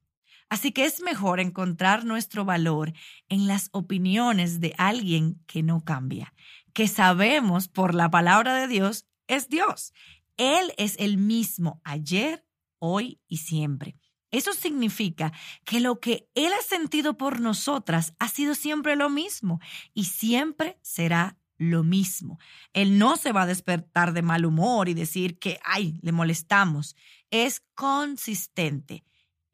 Así 0.49 0.71
que 0.71 0.85
es 0.85 1.01
mejor 1.01 1.41
encontrar 1.41 2.05
nuestro 2.05 2.45
valor 2.45 2.93
en 3.29 3.49
las 3.49 3.69
opiniones 3.73 4.61
de 4.61 4.75
alguien 4.79 5.43
que 5.47 5.65
no 5.65 5.85
cambia, 5.85 6.33
que 6.73 6.87
sabemos 6.87 7.67
por 7.67 7.95
la 7.95 8.11
palabra 8.11 8.55
de 8.55 8.69
Dios 8.69 9.07
es 9.27 9.49
Dios. 9.49 9.93
Él 10.37 10.73
es 10.77 10.97
el 10.99 11.17
mismo 11.17 11.81
ayer, 11.83 12.46
hoy 12.79 13.21
y 13.29 13.39
siempre. 13.39 13.97
Eso 14.31 14.53
significa 14.53 15.33
que 15.65 15.81
lo 15.81 16.01
que 16.01 16.29
Él 16.35 16.53
ha 16.53 16.63
sentido 16.63 17.17
por 17.17 17.41
nosotras 17.41 18.15
ha 18.19 18.29
sido 18.29 18.55
siempre 18.55 18.97
lo 18.97 19.09
mismo 19.09 19.61
y 19.95 20.05
siempre 20.05 20.79
será 20.83 21.39
lo 21.59 21.85
mismo. 21.85 22.39
Él 22.73 22.99
no 22.99 23.17
se 23.17 23.33
va 23.33 23.43
a 23.43 23.47
despertar 23.47 24.13
de 24.13 24.23
mal 24.23 24.45
humor 24.45 24.89
y 24.89 24.95
decir 24.95 25.39
que, 25.39 25.59
ay, 25.65 25.99
le 26.03 26.13
molestamos. 26.13 26.97
Es 27.31 27.63
consistente. 27.75 29.05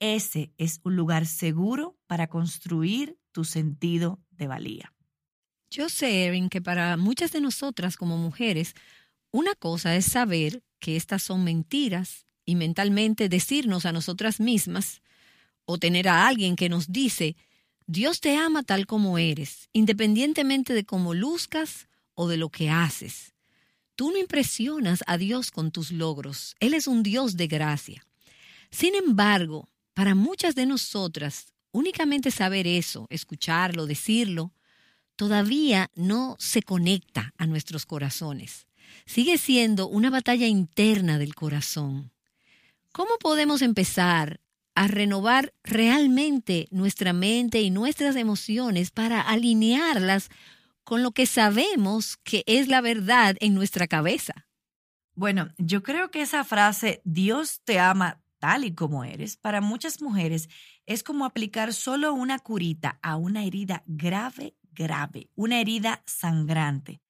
Ese 0.00 0.52
es 0.58 0.80
un 0.82 0.96
lugar 0.96 1.26
seguro 1.26 1.96
para 2.06 2.26
construir 2.26 3.18
tu 3.30 3.44
sentido 3.44 4.20
de 4.30 4.48
valía. 4.48 4.92
Yo 5.70 5.88
sé, 5.88 6.24
Erin, 6.24 6.48
que 6.48 6.60
para 6.60 6.96
muchas 6.96 7.32
de 7.32 7.40
nosotras 7.40 7.96
como 7.96 8.18
mujeres, 8.18 8.74
una 9.30 9.54
cosa 9.54 9.94
es 9.94 10.06
saber 10.06 10.62
que 10.80 10.96
estas 10.96 11.22
son 11.22 11.44
mentiras 11.44 12.26
y 12.44 12.56
mentalmente 12.56 13.28
decirnos 13.28 13.86
a 13.86 13.92
nosotras 13.92 14.40
mismas 14.40 15.02
o 15.64 15.78
tener 15.78 16.08
a 16.08 16.26
alguien 16.26 16.56
que 16.56 16.68
nos 16.68 16.92
dice, 16.92 17.36
Dios 17.86 18.20
te 18.20 18.36
ama 18.36 18.62
tal 18.62 18.86
como 18.86 19.18
eres, 19.18 19.68
independientemente 19.72 20.74
de 20.74 20.84
cómo 20.84 21.14
luzcas 21.14 21.88
o 22.14 22.28
de 22.28 22.36
lo 22.36 22.48
que 22.48 22.70
haces. 22.70 23.34
Tú 23.96 24.10
no 24.10 24.18
impresionas 24.18 25.04
a 25.06 25.18
Dios 25.18 25.50
con 25.50 25.70
tus 25.70 25.92
logros, 25.92 26.56
Él 26.60 26.74
es 26.74 26.86
un 26.86 27.02
Dios 27.02 27.36
de 27.36 27.46
gracia. 27.46 28.06
Sin 28.70 28.94
embargo, 28.94 29.68
para 29.94 30.14
muchas 30.14 30.54
de 30.54 30.66
nosotras, 30.66 31.52
únicamente 31.72 32.30
saber 32.30 32.66
eso, 32.66 33.06
escucharlo, 33.10 33.86
decirlo, 33.86 34.54
todavía 35.16 35.90
no 35.94 36.36
se 36.38 36.62
conecta 36.62 37.34
a 37.36 37.46
nuestros 37.46 37.84
corazones. 37.84 38.66
Sigue 39.04 39.36
siendo 39.38 39.88
una 39.88 40.10
batalla 40.10 40.46
interna 40.46 41.18
del 41.18 41.34
corazón. 41.34 42.12
¿Cómo 42.92 43.16
podemos 43.18 43.62
empezar 43.62 44.40
a 44.74 44.86
renovar 44.86 45.54
realmente 45.64 46.68
nuestra 46.70 47.14
mente 47.14 47.62
y 47.62 47.70
nuestras 47.70 48.16
emociones 48.16 48.90
para 48.90 49.22
alinearlas 49.22 50.28
con 50.84 51.02
lo 51.02 51.12
que 51.12 51.24
sabemos 51.24 52.18
que 52.18 52.44
es 52.46 52.68
la 52.68 52.82
verdad 52.82 53.36
en 53.40 53.54
nuestra 53.54 53.86
cabeza? 53.86 54.46
Bueno, 55.14 55.54
yo 55.56 55.82
creo 55.82 56.10
que 56.10 56.20
esa 56.20 56.44
frase, 56.44 57.00
Dios 57.06 57.62
te 57.64 57.80
ama 57.80 58.22
tal 58.38 58.64
y 58.64 58.74
como 58.74 59.04
eres, 59.04 59.38
para 59.38 59.62
muchas 59.62 60.02
mujeres 60.02 60.50
es 60.84 61.02
como 61.02 61.24
aplicar 61.24 61.72
solo 61.72 62.12
una 62.12 62.40
curita 62.40 62.98
a 63.00 63.16
una 63.16 63.44
herida 63.44 63.84
grave, 63.86 64.54
grave, 64.70 65.30
una 65.34 65.60
herida 65.60 66.02
sangrante. 66.04 67.00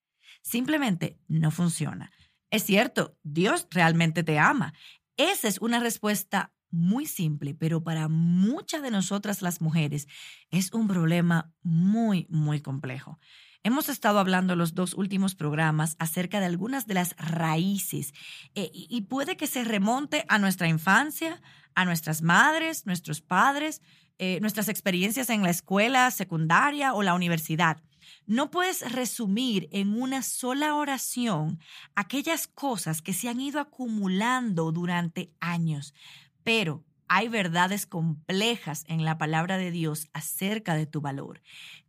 Simplemente 0.43 1.19
no 1.27 1.51
funciona. 1.51 2.13
Es 2.51 2.65
cierto, 2.65 3.17
Dios 3.25 3.67
realmente 3.71 4.23
te 4.23 4.39
ama. 4.39 4.75
Esa 5.17 5.49
es 5.49 5.59
una 5.61 5.81
respuesta 5.81 6.53
muy 6.71 7.07
simple, 7.07 7.55
pero 7.55 7.85
para 7.85 8.09
muchas 8.09 8.83
de 8.83 8.91
nosotras 8.91 9.43
las 9.43 9.61
mujeres 9.61 10.09
es 10.51 10.73
un 10.73 10.89
problema 10.89 11.53
muy, 11.63 12.27
muy 12.31 12.61
complejo. 12.61 13.19
Hemos 13.63 13.89
estado 13.89 14.19
hablando 14.19 14.57
los 14.57 14.75
dos 14.75 14.95
últimos 14.95 15.37
programas 15.37 15.95
acerca 16.01 16.41
de 16.41 16.47
algunas 16.47 16.87
de 16.87 16.95
las 16.95 17.15
raíces 17.17 18.13
eh, 18.55 18.71
y 18.73 19.03
puede 19.03 19.37
que 19.37 19.47
se 19.47 19.63
remonte 19.63 20.25
a 20.29 20.39
nuestra 20.39 20.67
infancia, 20.67 21.41
a 21.75 21.85
nuestras 21.85 22.23
madres, 22.23 22.87
nuestros 22.87 23.21
padres, 23.21 23.81
eh, 24.19 24.41
nuestras 24.41 24.69
experiencias 24.69 25.31
en 25.31 25.43
la 25.43 25.51
escuela 25.51 26.11
secundaria 26.11 26.95
o 26.95 27.03
la 27.03 27.15
universidad. 27.15 27.83
No 28.27 28.51
puedes 28.51 28.93
resumir 28.93 29.69
en 29.73 30.01
una 30.01 30.23
sola 30.23 30.75
oración 30.75 31.59
aquellas 31.95 32.47
cosas 32.47 33.03
que 33.03 33.13
se 33.13 33.29
han 33.29 33.41
ido 33.41 33.61
acumulando 33.61 34.73
durante 34.73 35.33
años, 35.41 35.95
pero 36.43 36.85
hay 37.09 37.29
verdades 37.29 37.87
complejas 37.87 38.85
en 38.89 39.05
la 39.05 39.19
palabra 39.19 39.59
de 39.59 39.71
Dios 39.71 40.09
acerca 40.13 40.75
de 40.75 40.87
tu 40.87 41.01
valor. 41.01 41.43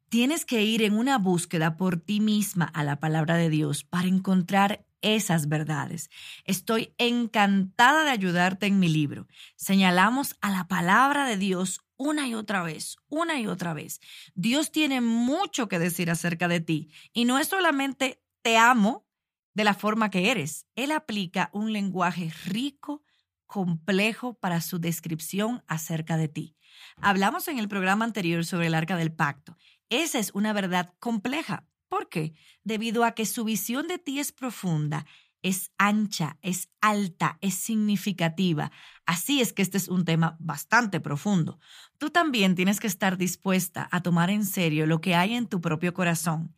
Tienes 0.10 0.46
que 0.46 0.64
ir 0.64 0.84
en 0.84 0.98
una 0.98 1.18
búsqueda 1.18 1.78
por 1.78 1.98
ti 2.00 2.20
misma 2.20 2.66
a 2.66 2.84
la 2.84 3.00
palabra 3.00 3.36
de 3.38 3.50
Dios 3.50 3.84
para 3.84 4.08
encontrar 4.08 4.86
esas 5.02 5.48
verdades. 5.48 6.10
Estoy 6.46 6.94
encantada 6.98 8.04
de 8.04 8.10
ayudarte 8.10 8.66
en 8.66 8.80
mi 8.80 8.90
libro. 8.90 9.28
Señalamos 9.56 10.36
a 10.42 10.52
la 10.52 10.68
palabra 10.68 11.26
de 11.26 11.38
Dios 11.38 11.80
una 11.98 12.28
y 12.28 12.34
otra 12.34 12.64
vez, 12.64 12.98
una 13.08 13.40
y 13.40 13.48
otra 13.48 13.74
vez. 13.74 14.00
Dios 14.36 14.72
tiene 14.72 15.02
mucho 15.02 15.68
que 15.68 15.80
decir 15.80 16.10
acerca 16.10 16.48
de 16.48 16.60
ti 16.60 16.92
y 17.14 17.26
no 17.26 17.40
es 17.40 17.48
solamente 17.48 18.22
te 18.42 18.58
amo 18.58 19.08
de 19.54 19.64
la 19.64 19.74
forma 19.74 20.10
que 20.10 20.32
eres. 20.32 20.66
Él 20.76 20.92
aplica 20.92 21.50
un 21.54 21.74
lenguaje 21.74 22.32
rico, 22.46 23.04
complejo 23.46 24.34
para 24.34 24.62
su 24.62 24.80
descripción 24.80 25.64
acerca 25.68 26.18
de 26.18 26.28
ti. 26.28 26.56
Hablamos 26.98 27.48
en 27.48 27.60
el 27.60 27.68
programa 27.68 28.06
anterior 28.06 28.46
sobre 28.46 28.68
el 28.68 28.76
arca 28.76 28.98
del 28.98 29.14
pacto. 29.14 29.58
Esa 29.90 30.20
es 30.20 30.32
una 30.34 30.54
verdad 30.54 30.94
compleja. 31.00 31.68
¿Por 31.88 32.10
qué? 32.10 32.34
Debido 32.64 33.04
a 33.04 33.12
que 33.12 33.28
su 33.28 33.44
visión 33.44 33.88
de 33.88 34.00
ti 34.00 34.20
es 34.20 34.32
profunda, 34.32 35.06
es 35.44 35.72
ancha, 35.78 36.38
es 36.42 36.70
alta, 36.82 37.38
es 37.42 37.54
significativa. 37.54 38.72
Así 39.06 39.42
es 39.42 39.54
que 39.54 39.62
este 39.62 39.78
es 39.78 39.90
un 39.90 40.06
tema 40.06 40.38
bastante 40.40 41.00
profundo. 41.00 41.60
Tú 41.98 42.10
también 42.10 42.56
tienes 42.56 42.80
que 42.80 42.88
estar 42.88 43.18
dispuesta 43.18 43.88
a 43.92 44.02
tomar 44.02 44.30
en 44.30 44.46
serio 44.46 44.88
lo 44.88 45.02
que 45.02 45.16
hay 45.16 45.34
en 45.34 45.48
tu 45.48 45.62
propio 45.62 45.94
corazón. 45.94 46.56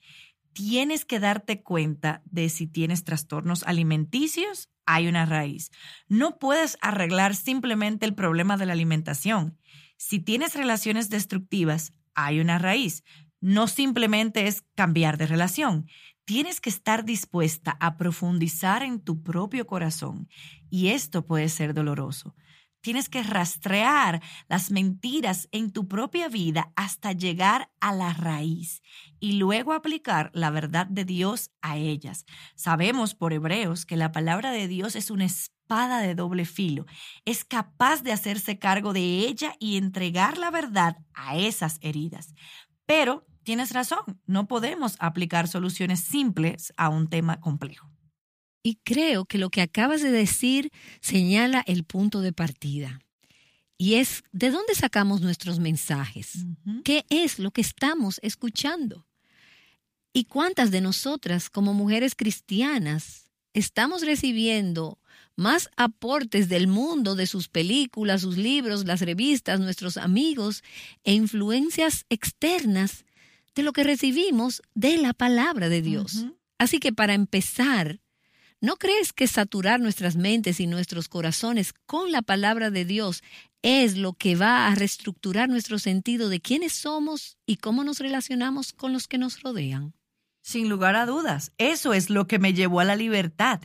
Tienes 0.54 1.04
que 1.04 1.20
darte 1.20 1.64
cuenta 1.64 2.22
de 2.26 2.48
si 2.48 2.68
tienes 2.68 3.04
trastornos 3.04 3.64
alimenticios, 3.64 4.70
hay 4.86 5.08
una 5.08 5.26
raíz. 5.26 5.72
No 6.08 6.38
puedes 6.38 6.78
arreglar 6.80 7.36
simplemente 7.36 8.06
el 8.06 8.14
problema 8.14 8.56
de 8.56 8.68
la 8.68 8.74
alimentación. 8.74 9.58
Si 9.98 10.20
tienes 10.20 10.56
relaciones 10.56 11.10
destructivas, 11.10 11.94
hay 12.14 12.40
una 12.40 12.60
raíz. 12.60 13.04
No 13.42 13.68
simplemente 13.68 14.48
es 14.48 14.64
cambiar 14.76 15.18
de 15.18 15.28
relación. 15.28 15.88
Tienes 16.26 16.60
que 16.60 16.70
estar 16.70 17.06
dispuesta 17.06 17.78
a 17.80 17.98
profundizar 17.98 18.82
en 18.82 19.00
tu 19.00 19.22
propio 19.22 19.68
corazón 19.68 20.28
y 20.70 20.88
esto 20.88 21.26
puede 21.26 21.50
ser 21.50 21.74
doloroso. 21.74 22.36
Tienes 22.86 23.10
que 23.10 23.24
rastrear 23.24 24.22
las 24.48 24.70
mentiras 24.70 25.50
en 25.52 25.72
tu 25.72 25.88
propia 25.88 26.30
vida 26.30 26.72
hasta 26.76 27.14
llegar 27.14 27.72
a 27.80 27.96
la 27.96 28.14
raíz 28.14 28.84
y 29.20 29.34
luego 29.34 29.74
aplicar 29.74 30.30
la 30.36 30.52
verdad 30.52 30.86
de 30.86 31.04
Dios 31.04 31.50
a 31.64 31.78
ellas. 31.78 32.26
Sabemos 32.54 33.16
por 33.16 33.34
Hebreos 33.34 33.88
que 33.88 33.98
la 33.98 34.12
palabra 34.12 34.52
de 34.52 34.68
Dios 34.68 34.96
es 34.96 35.10
una 35.10 35.26
espada 35.26 36.00
de 36.00 36.14
doble 36.14 36.46
filo. 36.46 36.86
Es 37.26 37.44
capaz 37.44 38.04
de 38.04 38.12
hacerse 38.12 38.60
cargo 38.60 38.94
de 38.94 39.02
ella 39.02 39.56
y 39.60 39.78
entregar 39.78 40.38
la 40.38 40.52
verdad 40.52 40.98
a 41.16 41.38
esas 41.38 41.80
heridas. 41.82 42.36
Pero 42.86 43.26
tienes 43.44 43.72
razón, 43.72 44.22
no 44.26 44.48
podemos 44.48 44.96
aplicar 45.00 45.48
soluciones 45.48 46.00
simples 46.00 46.74
a 46.78 46.90
un 46.90 47.08
tema 47.08 47.40
complejo. 47.40 47.90
Y 48.64 48.80
creo 48.84 49.26
que 49.26 49.38
lo 49.38 49.50
que 49.50 49.62
acabas 49.62 50.02
de 50.02 50.12
decir 50.12 50.72
señala 51.00 51.64
el 51.68 51.84
punto 51.84 52.22
de 52.22 52.34
partida. 52.34 53.00
Y 53.78 53.96
es, 53.96 54.24
¿de 54.32 54.52
dónde 54.52 54.74
sacamos 54.74 55.22
nuestros 55.22 55.60
mensajes? 55.60 56.46
¿Qué 56.84 57.06
es 57.10 57.40
lo 57.40 57.52
que 57.52 57.62
estamos 57.62 58.20
escuchando? 58.24 59.06
¿Y 60.14 60.26
cuántas 60.26 60.72
de 60.72 60.82
nosotras, 60.82 61.50
como 61.50 61.74
mujeres 61.74 62.16
cristianas, 62.16 63.30
estamos 63.54 64.02
recibiendo 64.04 64.98
más 65.36 65.70
aportes 65.76 66.50
del 66.50 66.68
mundo, 66.68 67.16
de 67.16 67.28
sus 67.28 67.50
películas, 67.50 68.22
sus 68.22 68.38
libros, 68.38 68.86
las 68.86 69.02
revistas, 69.02 69.60
nuestros 69.60 69.98
amigos 69.98 70.64
e 71.04 71.14
influencias 71.14 72.06
externas 72.10 73.06
de 73.54 73.64
lo 73.64 73.74
que 73.74 73.84
recibimos 73.84 74.62
de 74.74 74.98
la 74.98 75.14
palabra 75.14 75.70
de 75.70 75.82
Dios. 75.82 76.26
Así 76.58 76.80
que 76.80 76.94
para 76.94 77.14
empezar, 77.14 78.00
¿no 78.62 78.78
crees 78.78 79.14
que 79.14 79.28
saturar 79.28 79.80
nuestras 79.80 80.16
mentes 80.16 80.60
y 80.60 80.68
nuestros 80.68 81.10
corazones 81.10 81.74
con 81.86 82.12
la 82.12 82.22
palabra 82.22 82.72
de 82.72 82.86
Dios 82.86 83.24
es 83.62 83.98
lo 83.98 84.14
que 84.14 84.36
va 84.36 84.68
a 84.68 84.76
reestructurar 84.76 85.50
nuestro 85.50 85.80
sentido 85.80 86.30
de 86.30 86.40
quiénes 86.40 86.74
somos 86.74 87.38
y 87.46 87.58
cómo 87.58 87.84
nos 87.84 88.00
relacionamos 88.00 88.74
con 88.74 88.94
los 88.94 89.08
que 89.08 89.18
nos 89.18 89.42
rodean? 89.42 89.94
Sin 90.42 90.70
lugar 90.70 90.96
a 90.96 91.08
dudas, 91.08 91.52
eso 91.58 91.94
es 91.94 92.12
lo 92.12 92.28
que 92.28 92.38
me 92.38 92.54
llevó 92.54 92.80
a 92.80 92.86
la 92.86 92.96
libertad 92.96 93.62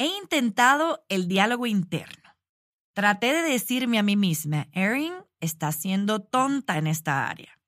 He 0.00 0.06
intentado 0.06 1.04
el 1.10 1.28
diálogo 1.28 1.66
interno. 1.66 2.34
Traté 2.94 3.34
de 3.34 3.42
decirme 3.42 3.98
a 3.98 4.02
mí 4.02 4.16
misma, 4.16 4.66
Erin 4.72 5.12
está 5.40 5.72
siendo 5.72 6.22
tonta 6.22 6.78
en 6.78 6.86
esta 6.86 7.28
área. 7.28 7.60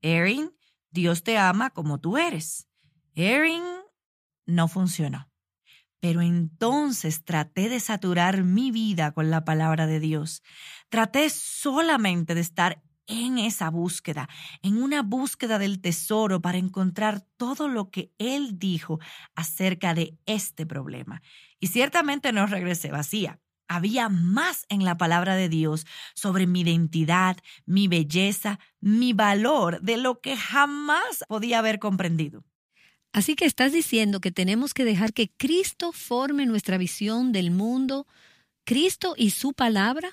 Erin, 0.00 0.50
Dios 0.90 1.22
te 1.24 1.36
ama 1.36 1.68
como 1.68 2.00
tú 2.00 2.16
eres. 2.16 2.66
Erin, 3.14 3.62
no 4.46 4.66
funcionó. 4.66 5.30
Pero 6.00 6.22
entonces 6.22 7.22
traté 7.22 7.68
de 7.68 7.80
saturar 7.80 8.44
mi 8.44 8.70
vida 8.70 9.12
con 9.12 9.30
la 9.30 9.44
palabra 9.44 9.86
de 9.86 10.00
Dios. 10.00 10.42
Traté 10.88 11.28
solamente 11.28 12.34
de 12.34 12.40
estar 12.40 12.82
en 13.06 13.38
esa 13.38 13.68
búsqueda, 13.68 14.28
en 14.62 14.82
una 14.82 15.02
búsqueda 15.02 15.58
del 15.58 15.80
tesoro 15.80 16.40
para 16.40 16.58
encontrar 16.58 17.26
todo 17.36 17.68
lo 17.68 17.90
que 17.90 18.12
Él 18.18 18.58
dijo 18.58 19.00
acerca 19.34 19.92
de 19.92 20.18
este 20.26 20.64
problema. 20.64 21.20
Y 21.64 21.68
ciertamente 21.68 22.30
no 22.30 22.46
regresé 22.46 22.90
vacía. 22.90 23.40
Había 23.68 24.10
más 24.10 24.66
en 24.68 24.84
la 24.84 24.98
palabra 24.98 25.34
de 25.34 25.48
Dios 25.48 25.86
sobre 26.14 26.46
mi 26.46 26.60
identidad, 26.60 27.38
mi 27.64 27.88
belleza, 27.88 28.58
mi 28.82 29.14
valor, 29.14 29.80
de 29.80 29.96
lo 29.96 30.20
que 30.20 30.36
jamás 30.36 31.24
podía 31.26 31.60
haber 31.60 31.78
comprendido. 31.78 32.44
Así 33.14 33.34
que 33.34 33.46
estás 33.46 33.72
diciendo 33.72 34.20
que 34.20 34.30
tenemos 34.30 34.74
que 34.74 34.84
dejar 34.84 35.14
que 35.14 35.30
Cristo 35.30 35.92
forme 35.92 36.44
nuestra 36.44 36.76
visión 36.76 37.32
del 37.32 37.50
mundo, 37.50 38.06
Cristo 38.66 39.14
y 39.16 39.30
su 39.30 39.54
palabra 39.54 40.10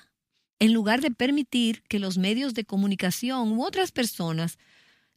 en 0.58 0.72
lugar 0.72 1.02
de 1.02 1.10
permitir 1.10 1.82
que 1.82 1.98
los 1.98 2.16
medios 2.16 2.54
de 2.54 2.64
comunicación 2.64 3.52
u 3.52 3.62
otras 3.62 3.92
personas 3.92 4.58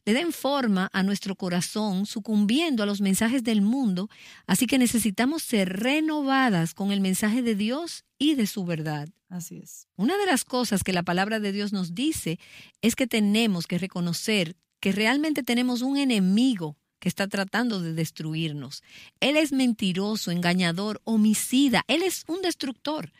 le 0.06 0.14
den 0.14 0.32
forma 0.32 0.88
a 0.92 1.02
nuestro 1.02 1.34
corazón 1.34 2.06
sucumbiendo 2.06 2.82
a 2.82 2.86
los 2.86 3.00
mensajes 3.00 3.42
del 3.42 3.60
mundo, 3.60 4.08
así 4.46 4.66
que 4.66 4.78
necesitamos 4.78 5.42
ser 5.42 5.80
renovadas 5.80 6.74
con 6.74 6.92
el 6.92 7.00
mensaje 7.00 7.42
de 7.42 7.56
Dios 7.56 8.04
y 8.16 8.36
de 8.36 8.46
su 8.46 8.64
verdad. 8.64 9.08
Así 9.28 9.58
es. 9.58 9.88
Una 9.96 10.16
de 10.16 10.26
las 10.26 10.44
cosas 10.44 10.84
que 10.84 10.92
la 10.92 11.02
palabra 11.02 11.40
de 11.40 11.50
Dios 11.50 11.72
nos 11.72 11.94
dice 11.94 12.38
es 12.82 12.94
que 12.94 13.08
tenemos 13.08 13.66
que 13.66 13.78
reconocer 13.78 14.56
que 14.78 14.92
realmente 14.92 15.42
tenemos 15.42 15.82
un 15.82 15.96
enemigo 15.96 16.76
que 17.00 17.08
está 17.08 17.26
tratando 17.26 17.80
de 17.80 17.92
destruirnos. 17.92 18.84
Él 19.18 19.36
es 19.36 19.50
mentiroso, 19.50 20.30
engañador, 20.30 21.00
homicida, 21.02 21.84
él 21.88 22.04
es 22.04 22.22
un 22.28 22.42
destructor 22.42 23.12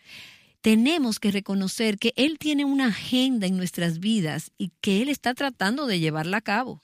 tenemos 0.67 1.21
que 1.21 1.31
reconocer 1.31 1.97
que 1.97 2.13
Él 2.17 2.41
tiene 2.41 2.65
una 2.65 2.89
agenda 2.89 3.47
en 3.47 3.57
nuestras 3.57 4.01
vidas 4.01 4.51
y 4.59 4.73
que 4.81 5.01
Él 5.01 5.09
está 5.09 5.33
tratando 5.33 5.87
de 5.87 6.01
llevarla 6.01 6.39
a 6.39 6.41
cabo. 6.41 6.83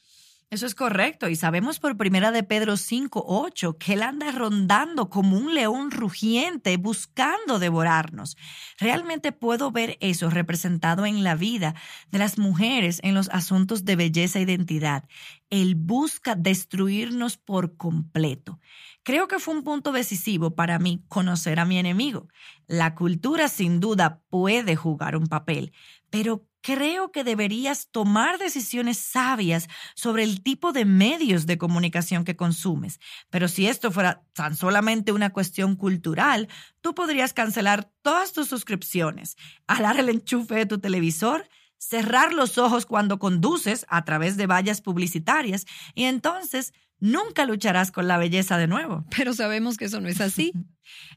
Eso 0.53 0.67
es 0.67 0.75
correcto 0.75 1.31
y 1.31 1.37
sabemos 1.37 1.81
por 1.81 1.97
primera 1.97 2.31
de 2.31 2.43
Pedro 2.43 2.77
5:8 2.77 3.79
que 3.79 3.95
él 3.95 4.03
anda 4.03 4.31
rondando 4.33 5.09
como 5.09 5.39
un 5.39 5.55
león 5.55 5.91
rugiente 5.91 6.77
buscando 6.77 7.59
devorarnos. 7.59 8.37
Realmente 8.79 9.33
puedo 9.33 9.71
ver 9.71 9.97
eso 10.03 10.29
representado 10.29 11.07
en 11.07 11.25
la 11.25 11.37
vida 11.37 11.75
de 12.11 12.19
las 12.19 12.37
mujeres 12.37 13.01
en 13.03 13.15
los 13.15 13.31
asuntos 13.31 13.87
de 13.87 13.97
belleza 13.97 14.41
e 14.41 14.43
identidad. 14.43 15.09
Él 15.49 15.75
busca 15.75 16.35
destruirnos 16.35 17.39
por 17.39 17.79
completo. 17.79 18.61
Creo 19.05 19.29
que 19.29 19.39
fue 19.39 19.55
un 19.55 19.65
punto 19.65 19.91
decisivo 19.91 20.55
para 20.55 20.79
mí 20.79 21.03
conocer 21.09 21.61
a 21.61 21.65
mi 21.65 21.79
enemigo. 21.79 22.29
La 22.67 22.95
cultura 22.95 23.49
sin 23.49 23.81
duda 23.81 24.21
puede 24.29 24.77
jugar 24.77 25.17
un 25.17 25.29
papel, 25.29 25.73
pero 26.11 26.47
creo 26.63 27.13
que 27.13 27.25
deberías 27.25 27.89
tomar 27.91 28.39
decisiones 28.39 28.97
sabias 28.97 29.69
sobre 29.95 30.23
el 30.23 30.43
tipo 30.43 30.73
de 30.73 30.85
medios 30.85 31.47
de 31.47 31.59
comunicación 31.59 32.25
que 32.25 32.37
consumes. 32.37 33.01
Pero 33.29 33.49
si 33.49 33.67
esto 33.67 33.91
fuera 33.91 34.23
tan 34.33 34.57
solamente 34.57 35.13
una 35.13 35.31
cuestión 35.31 35.77
cultural, 35.77 36.49
tú 36.81 36.95
podrías 36.95 37.33
cancelar 37.33 37.91
todas 38.03 38.33
tus 38.33 38.49
suscripciones, 38.49 39.37
alar 39.67 39.99
el 39.99 40.09
enchufe 40.09 40.55
de 40.55 40.67
tu 40.67 40.79
televisor, 40.79 41.49
cerrar 41.79 42.33
los 42.33 42.59
ojos 42.59 42.87
cuando 42.87 43.19
conduces 43.19 43.85
a 43.89 44.05
través 44.05 44.37
de 44.37 44.47
vallas 44.47 44.81
publicitarias 44.81 45.67
y 45.95 46.05
entonces 46.05 46.73
nunca 47.01 47.45
lucharás 47.45 47.91
con 47.91 48.07
la 48.07 48.19
belleza 48.19 48.57
de 48.57 48.69
nuevo. 48.69 49.05
Pero 49.17 49.35
sabemos 49.35 49.77
que 49.77 49.87
eso 49.87 50.01
no 50.01 50.09
es 50.09 50.21
así. 50.21 50.53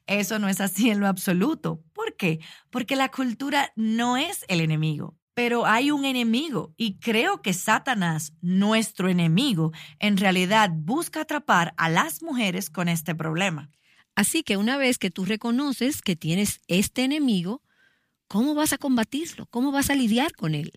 Eso 0.08 0.40
no 0.40 0.48
es 0.48 0.62
así 0.62 0.90
en 0.90 1.00
lo 1.00 1.08
absoluto. 1.08 1.84
¿Por 1.92 2.16
qué? 2.16 2.40
Porque 2.70 2.96
la 2.96 3.10
cultura 3.10 3.74
no 3.76 4.16
es 4.16 4.46
el 4.48 4.62
enemigo, 4.62 5.18
pero 5.36 5.66
hay 5.66 5.92
un 5.92 6.06
enemigo 6.06 6.74
y 6.78 6.98
creo 6.98 7.42
que 7.42 7.54
Satanás, 7.54 8.34
nuestro 8.42 9.10
enemigo, 9.10 9.74
en 10.00 10.18
realidad 10.18 10.72
busca 10.74 11.22
atrapar 11.22 11.74
a 11.78 11.90
las 11.90 12.24
mujeres 12.24 12.70
con 12.70 12.88
este 12.88 13.14
problema. 13.14 13.70
Así 14.16 14.44
que 14.44 14.56
una 14.56 14.78
vez 14.78 14.98
que 14.98 15.12
tú 15.12 15.26
reconoces 15.26 16.02
que 16.02 16.16
tienes 16.16 16.62
este 16.68 17.04
enemigo, 17.04 17.62
¿cómo 18.30 18.56
vas 18.56 18.72
a 18.72 18.78
combatirlo? 18.78 19.46
¿Cómo 19.48 19.74
vas 19.74 19.90
a 19.90 19.96
lidiar 19.96 20.34
con 20.34 20.56
él? 20.56 20.72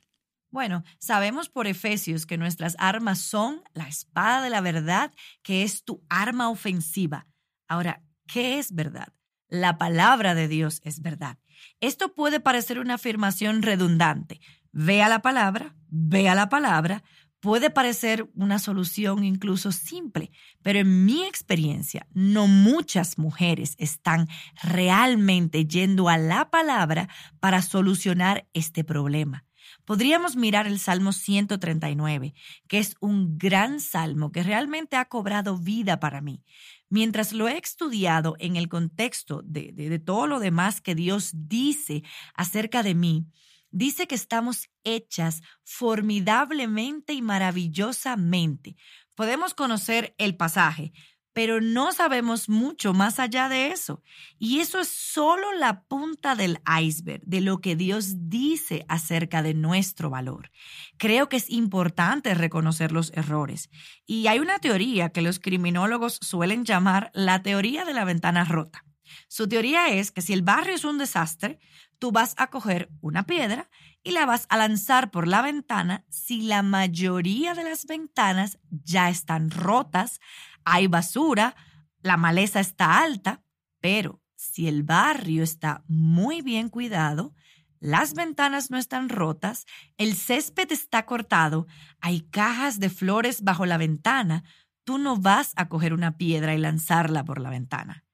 Bueno, 0.51 0.83
sabemos 0.99 1.49
por 1.49 1.69
Efesios 1.69 2.27
que 2.27 2.37
nuestras 2.37 2.75
armas 2.81 3.21
son 3.21 3.63
la 3.75 3.87
espada 3.87 4.43
de 4.43 4.51
la 4.51 4.61
verdad, 4.61 5.13
que 5.43 5.63
es 5.63 5.85
tu 5.85 6.03
arma 6.09 6.51
ofensiva. 6.51 7.29
Ahora, 7.69 8.03
¿qué 8.27 8.59
es 8.59 8.75
verdad? 8.75 9.13
La 9.47 9.79
palabra 9.79 10.35
de 10.35 10.49
Dios 10.49 10.81
es 10.83 11.01
verdad. 11.01 11.39
Esto 11.81 12.15
puede 12.15 12.41
parecer 12.41 12.79
una 12.79 12.95
afirmación 12.95 13.63
redundante. 13.63 14.41
Vea 14.73 15.09
la 15.09 15.23
palabra, 15.23 15.75
vea 15.89 16.35
la 16.35 16.49
palabra, 16.49 17.03
puede 17.41 17.71
parecer 17.71 18.29
una 18.35 18.59
solución 18.59 19.25
incluso 19.25 19.73
simple, 19.73 20.31
pero 20.63 20.81
en 20.81 21.05
mi 21.05 21.25
experiencia, 21.25 22.07
no 22.13 22.47
muchas 22.47 23.19
mujeres 23.19 23.75
están 23.79 24.29
realmente 24.63 25.67
yendo 25.67 26.09
a 26.09 26.19
la 26.19 26.51
palabra 26.51 27.09
para 27.41 27.63
solucionar 27.63 28.49
este 28.53 28.85
problema. 28.85 29.45
Podríamos 29.85 30.37
mirar 30.37 30.67
el 30.67 30.79
Salmo 30.79 31.13
139, 31.13 32.35
que 32.69 32.79
es 32.79 32.97
un 33.01 33.39
gran 33.39 33.81
salmo 33.81 34.33
que 34.33 34.43
realmente 34.43 34.97
ha 34.97 35.07
cobrado 35.07 35.57
vida 35.57 36.01
para 36.01 36.21
mí. 36.21 36.43
Mientras 36.91 37.33
lo 37.33 37.49
he 37.49 37.59
estudiado 37.59 38.37
en 38.39 38.57
el 38.57 38.69
contexto 38.69 39.43
de, 39.45 40.01
todo 40.05 40.27
lo 40.27 40.41
demás 40.41 40.81
que 40.81 40.95
Dios 40.95 41.33
dice 41.35 42.03
acerca 42.35 42.83
de 42.83 42.95
mí, 42.95 43.27
dice 43.71 44.07
que 44.07 44.15
estamos 44.15 44.71
hechas 44.85 45.43
formidablemente 45.65 47.13
y 47.13 47.21
maravillosamente. 47.21 48.77
Podemos 49.15 49.53
conocer 49.53 50.15
el 50.17 50.37
pasaje, 50.37 50.93
pero 51.39 51.61
no 51.61 51.93
sabemos 51.93 52.49
mucho 52.49 52.95
más 52.95 53.21
allá 53.21 53.49
de 53.49 53.69
eso. 53.69 54.03
Y 54.41 54.59
eso 54.59 54.81
es 54.81 54.89
solo 54.89 55.53
la 55.53 55.85
punta 55.85 56.35
del 56.35 56.59
iceberg 56.83 57.23
de 57.25 57.41
lo 57.41 57.61
que 57.61 57.77
Dios 57.77 58.29
dice 58.29 58.85
acerca 58.89 59.41
de 59.45 59.55
nuestro 59.55 60.11
valor. 60.11 60.51
Creo 60.97 61.29
que 61.29 61.37
es 61.37 61.49
importante 61.49 62.35
reconocer 62.35 62.91
los 62.91 63.13
errores. 63.13 63.71
Y 64.05 64.27
hay 64.27 64.41
una 64.41 64.59
teoría 64.59 65.11
que 65.11 65.23
los 65.23 65.39
criminólogos 65.39 66.19
suelen 66.21 66.65
llamar 66.65 67.13
la 67.15 67.41
teoría 67.41 67.85
de 67.85 67.95
la 67.95 68.05
ventana 68.05 68.45
rota. 68.45 68.85
Su 69.29 69.47
teoría 69.47 69.91
es 69.91 70.11
que 70.11 70.23
si 70.23 70.33
el 70.33 70.43
barrio 70.43 70.75
es 70.75 70.85
un 70.85 70.99
desastre, 70.99 71.61
tú 72.01 72.11
vas 72.11 72.35
a 72.37 72.49
coger 72.49 72.91
una 73.01 73.27
piedra 73.27 73.71
y 74.09 74.11
la 74.11 74.25
vas 74.25 74.47
a 74.49 74.57
lanzar 74.57 75.11
por 75.11 75.29
la 75.29 75.43
ventana 75.43 76.07
si 76.09 76.41
la 76.41 76.63
mayoría 76.63 77.53
de 77.53 77.63
las 77.63 77.85
ventanas 77.85 78.59
ya 78.71 79.11
están 79.11 79.51
rotas, 79.51 80.21
hay 80.65 80.87
basura, 80.87 81.55
la 82.01 82.17
maleza 82.17 82.61
está 82.61 83.03
alta, 83.03 83.43
pero 83.81 84.23
si 84.35 84.67
el 84.67 84.83
barrio 84.83 85.43
está 85.43 85.85
muy 85.89 86.41
bien 86.41 86.71
cuidado, 86.71 87.35
las 87.81 88.15
ventanas 88.15 88.71
no 88.71 88.79
están 88.79 89.11
rotas, 89.11 89.67
el 89.99 90.15
césped 90.15 90.73
está 90.73 91.05
cortado, 91.05 91.67
hay 92.01 92.23
cajas 92.23 92.81
de 92.81 92.89
flores 92.89 93.43
bajo 93.43 93.67
la 93.67 93.77
ventana, 93.77 94.43
tú 94.85 94.97
no 94.97 95.19
vas 95.19 95.53
a 95.57 95.69
coger 95.69 95.93
una 95.93 96.17
piedra 96.17 96.55
y 96.55 96.59
lanzarla 96.59 97.25
por 97.25 97.43
la 97.43 97.51
ventana. 97.51 98.05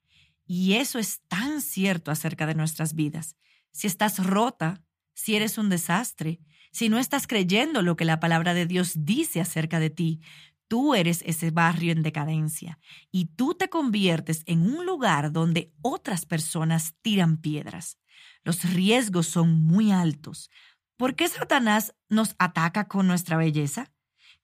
Y 0.45 0.75
eso 0.75 0.99
es 0.99 1.21
tan 1.29 1.61
cierto 1.61 2.11
acerca 2.11 2.47
de 2.47 2.57
nuestras 2.57 2.95
vidas. 2.95 3.37
Si 3.71 3.87
estás 3.87 4.25
rota, 4.25 4.83
si 5.15 5.37
eres 5.37 5.59
un 5.59 5.69
desastre, 5.71 6.41
si 6.73 6.89
no 6.89 6.99
estás 6.99 7.27
creyendo 7.27 7.83
lo 7.83 7.97
que 7.97 8.05
la 8.05 8.21
palabra 8.21 8.53
de 8.53 8.67
Dios 8.67 8.93
dice 8.97 9.41
acerca 9.41 9.79
de 9.79 9.91
ti, 9.91 10.21
tú 10.69 10.95
eres 10.95 11.23
ese 11.25 11.51
barrio 11.51 11.93
en 11.93 12.03
decadencia 12.03 12.79
y 13.11 13.27
tú 13.27 13.55
te 13.55 13.69
conviertes 13.69 14.43
en 14.47 14.63
un 14.63 14.85
lugar 14.85 15.33
donde 15.33 15.73
otras 15.83 16.27
personas 16.27 16.95
tiran 17.01 17.37
piedras. 17.37 17.99
Los 18.43 18.65
riesgos 18.75 19.27
son 19.29 19.63
muy 19.63 19.93
altos. 19.93 20.51
¿Por 20.97 21.15
qué 21.15 21.29
Satanás 21.29 21.95
nos 22.09 22.35
ataca 22.39 22.89
con 22.89 23.07
nuestra 23.07 23.37
belleza? 23.37 23.93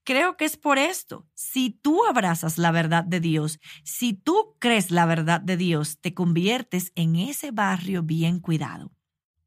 Creo 0.04 0.36
que 0.36 0.44
es 0.44 0.56
por 0.56 0.78
esto. 0.78 1.28
Si 1.34 1.70
tú 1.70 2.04
abrazas 2.06 2.58
la 2.58 2.70
verdad 2.70 3.04
de 3.04 3.20
Dios, 3.20 3.58
si 3.84 4.14
tú 4.14 4.56
crees 4.58 4.90
la 4.90 5.06
verdad 5.06 5.40
de 5.40 5.56
Dios, 5.56 6.00
te 6.00 6.14
conviertes 6.14 6.92
en 6.94 7.16
ese 7.16 7.50
barrio 7.50 8.02
bien 8.02 8.40
cuidado. 8.40 8.92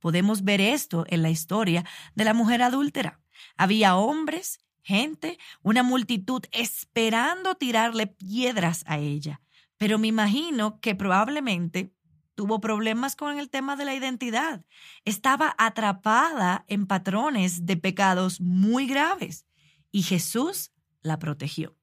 Podemos 0.03 0.43
ver 0.43 0.59
esto 0.59 1.05
en 1.07 1.21
la 1.21 1.29
historia 1.29 1.85
de 2.13 2.25
la 2.25 2.33
mujer 2.33 2.61
adúltera. 2.61 3.21
Había 3.55 3.95
hombres, 3.95 4.59
gente, 4.81 5.39
una 5.61 5.81
multitud 5.81 6.43
esperando 6.51 7.55
tirarle 7.55 8.07
piedras 8.07 8.83
a 8.85 8.97
ella. 8.97 9.39
Pero 9.77 9.99
me 9.99 10.07
imagino 10.07 10.81
que 10.81 10.93
probablemente 10.93 11.93
tuvo 12.35 12.59
problemas 12.59 13.15
con 13.15 13.39
el 13.39 13.49
tema 13.49 13.77
de 13.77 13.85
la 13.85 13.95
identidad. 13.95 14.65
Estaba 15.05 15.55
atrapada 15.57 16.65
en 16.67 16.85
patrones 16.85 17.65
de 17.65 17.77
pecados 17.77 18.41
muy 18.41 18.87
graves 18.87 19.45
y 19.89 20.03
Jesús 20.03 20.73
la 21.01 21.17
protegió. 21.17 21.77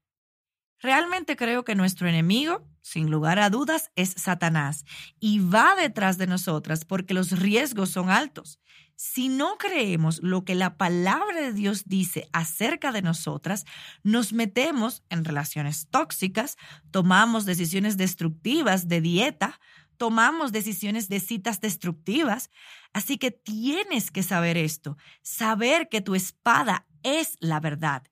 Realmente 0.78 1.37
creo 1.37 1.64
que 1.64 1.74
nuestro 1.74 2.06
enemigo, 2.06 2.68
sin 2.82 3.10
lugar 3.10 3.38
a 3.38 3.50
dudas, 3.50 3.90
es 3.96 4.10
Satanás 4.16 4.84
y 5.18 5.40
va 5.40 5.74
detrás 5.74 6.18
de 6.18 6.26
nosotras 6.26 6.84
porque 6.84 7.14
los 7.14 7.32
riesgos 7.38 7.90
son 7.90 8.10
altos. 8.10 8.58
Si 8.96 9.28
no 9.28 9.56
creemos 9.56 10.20
lo 10.22 10.44
que 10.44 10.54
la 10.54 10.76
palabra 10.76 11.40
de 11.40 11.54
Dios 11.54 11.84
dice 11.86 12.28
acerca 12.34 12.92
de 12.92 13.00
nosotras, 13.00 13.64
nos 14.02 14.34
metemos 14.34 15.02
en 15.08 15.24
relaciones 15.24 15.88
tóxicas, 15.90 16.58
tomamos 16.90 17.46
decisiones 17.46 17.96
destructivas 17.96 18.88
de 18.88 19.00
dieta, 19.00 19.58
tomamos 19.96 20.52
decisiones 20.52 21.08
de 21.08 21.20
citas 21.20 21.62
destructivas. 21.62 22.50
Así 22.92 23.16
que 23.16 23.30
tienes 23.30 24.10
que 24.10 24.22
saber 24.22 24.58
esto, 24.58 24.98
saber 25.22 25.88
que 25.88 26.02
tu 26.02 26.14
espada 26.14 26.86
es 27.02 27.36
la 27.40 27.60
verdad. 27.60 28.02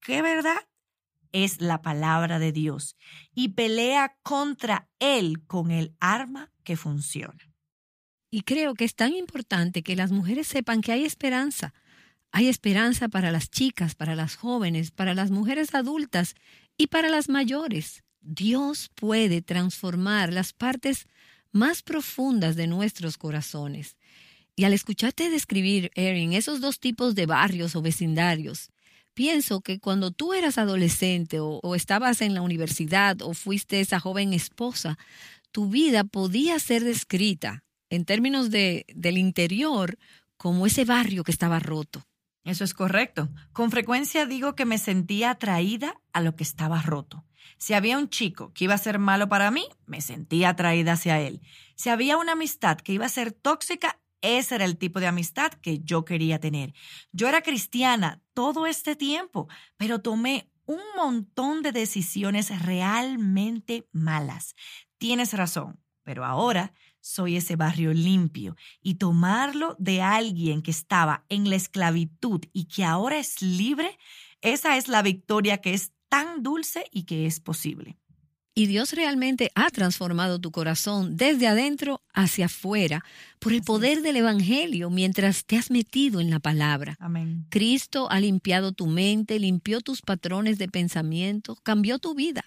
¿Qué 0.00 0.20
verdad? 0.20 0.66
Es 1.34 1.60
la 1.60 1.82
palabra 1.82 2.38
de 2.38 2.52
Dios 2.52 2.96
y 3.34 3.48
pelea 3.50 4.16
contra 4.22 4.88
él 5.00 5.44
con 5.46 5.72
el 5.72 5.94
arma 5.98 6.52
que 6.62 6.76
funciona. 6.76 7.52
Y 8.30 8.42
creo 8.42 8.74
que 8.74 8.84
es 8.84 8.94
tan 8.94 9.12
importante 9.12 9.82
que 9.82 9.96
las 9.96 10.12
mujeres 10.12 10.46
sepan 10.46 10.80
que 10.80 10.92
hay 10.92 11.04
esperanza. 11.04 11.74
Hay 12.30 12.48
esperanza 12.48 13.08
para 13.08 13.32
las 13.32 13.50
chicas, 13.50 13.96
para 13.96 14.14
las 14.14 14.36
jóvenes, 14.36 14.92
para 14.92 15.12
las 15.12 15.32
mujeres 15.32 15.74
adultas 15.74 16.36
y 16.76 16.86
para 16.86 17.08
las 17.08 17.28
mayores. 17.28 18.04
Dios 18.20 18.90
puede 18.94 19.42
transformar 19.42 20.32
las 20.32 20.52
partes 20.52 21.08
más 21.50 21.82
profundas 21.82 22.54
de 22.54 22.68
nuestros 22.68 23.18
corazones. 23.18 23.96
Y 24.54 24.64
al 24.64 24.72
escucharte 24.72 25.30
describir, 25.30 25.90
Erin, 25.96 26.32
esos 26.32 26.60
dos 26.60 26.78
tipos 26.78 27.16
de 27.16 27.26
barrios 27.26 27.74
o 27.74 27.82
vecindarios, 27.82 28.70
pienso 29.14 29.60
que 29.60 29.80
cuando 29.80 30.10
tú 30.10 30.34
eras 30.34 30.58
adolescente 30.58 31.38
o, 31.40 31.74
estabas 31.74 32.20
en 32.20 32.34
la 32.34 32.42
universidad 32.42 33.22
o 33.22 33.32
fuiste 33.32 33.80
esa 33.80 34.00
joven 34.00 34.32
esposa, 34.32 34.98
tu 35.52 35.68
vida 35.68 36.04
podía 36.04 36.58
ser 36.58 36.84
descrita 36.84 37.62
en 37.88 38.04
términos 38.04 38.50
de, 38.50 38.84
del 38.94 39.18
interior 39.18 39.98
como 40.36 40.66
ese 40.66 40.84
barrio 40.84 41.24
que 41.24 41.32
estaba 41.32 41.60
roto. 41.60 42.04
Eso 42.44 42.64
es 42.64 42.74
correcto. 42.74 43.30
Con 43.52 43.70
frecuencia 43.70 44.26
digo 44.26 44.54
que 44.54 44.66
me 44.66 44.78
sentía 44.78 45.30
atraída 45.30 46.00
a 46.12 46.20
lo 46.20 46.36
que 46.36 46.42
estaba 46.42 46.82
roto. 46.82 47.24
Si 47.56 47.72
había 47.72 47.96
un 47.96 48.10
chico 48.10 48.52
que 48.52 48.64
iba 48.64 48.74
a 48.74 48.78
ser 48.78 48.98
malo 48.98 49.28
para 49.28 49.50
mí, 49.50 49.66
me 49.86 50.00
sentía 50.00 50.50
atraída 50.50 50.92
hacia 50.92 51.20
él. 51.20 51.40
Si 51.76 51.88
había 51.88 52.18
una 52.18 52.32
amistad 52.32 52.76
que 52.76 52.92
iba 52.92 53.06
a 53.06 53.10
ser 53.10 53.32
tóxica, 53.32 53.98
ese 54.24 54.54
era 54.56 54.64
el 54.64 54.78
tipo 54.78 55.00
de 55.00 55.06
amistad 55.06 55.52
que 55.52 55.80
yo 55.80 56.04
quería 56.04 56.40
tener. 56.40 56.72
Yo 57.12 57.28
era 57.28 57.42
cristiana 57.42 58.22
todo 58.32 58.66
este 58.66 58.96
tiempo, 58.96 59.48
pero 59.76 60.00
tomé 60.00 60.50
un 60.66 60.80
montón 60.96 61.62
de 61.62 61.72
decisiones 61.72 62.62
realmente 62.62 63.86
malas. 63.92 64.54
Tienes 64.98 65.34
razón, 65.34 65.78
pero 66.02 66.24
ahora 66.24 66.72
soy 67.00 67.36
ese 67.36 67.56
barrio 67.56 67.92
limpio 67.92 68.56
y 68.80 68.94
tomarlo 68.94 69.76
de 69.78 70.00
alguien 70.00 70.62
que 70.62 70.70
estaba 70.70 71.26
en 71.28 71.50
la 71.50 71.56
esclavitud 71.56 72.40
y 72.52 72.64
que 72.64 72.84
ahora 72.84 73.18
es 73.18 73.42
libre, 73.42 73.98
esa 74.40 74.78
es 74.78 74.88
la 74.88 75.02
victoria 75.02 75.58
que 75.58 75.74
es 75.74 75.92
tan 76.08 76.42
dulce 76.42 76.86
y 76.90 77.04
que 77.04 77.26
es 77.26 77.40
posible. 77.40 77.98
Y 78.56 78.66
Dios 78.66 78.92
realmente 78.92 79.50
ha 79.56 79.68
transformado 79.70 80.38
tu 80.38 80.52
corazón 80.52 81.16
desde 81.16 81.48
adentro 81.48 82.02
hacia 82.12 82.46
afuera 82.46 83.04
por 83.40 83.52
el 83.52 83.62
poder 83.62 84.00
del 84.00 84.16
Evangelio 84.16 84.90
mientras 84.90 85.44
te 85.44 85.56
has 85.56 85.72
metido 85.72 86.20
en 86.20 86.30
la 86.30 86.38
palabra. 86.38 86.96
Amén. 87.00 87.46
Cristo 87.48 88.08
ha 88.12 88.20
limpiado 88.20 88.70
tu 88.70 88.86
mente, 88.86 89.40
limpió 89.40 89.80
tus 89.80 90.02
patrones 90.02 90.56
de 90.58 90.68
pensamiento, 90.68 91.56
cambió 91.64 91.98
tu 91.98 92.14
vida. 92.14 92.44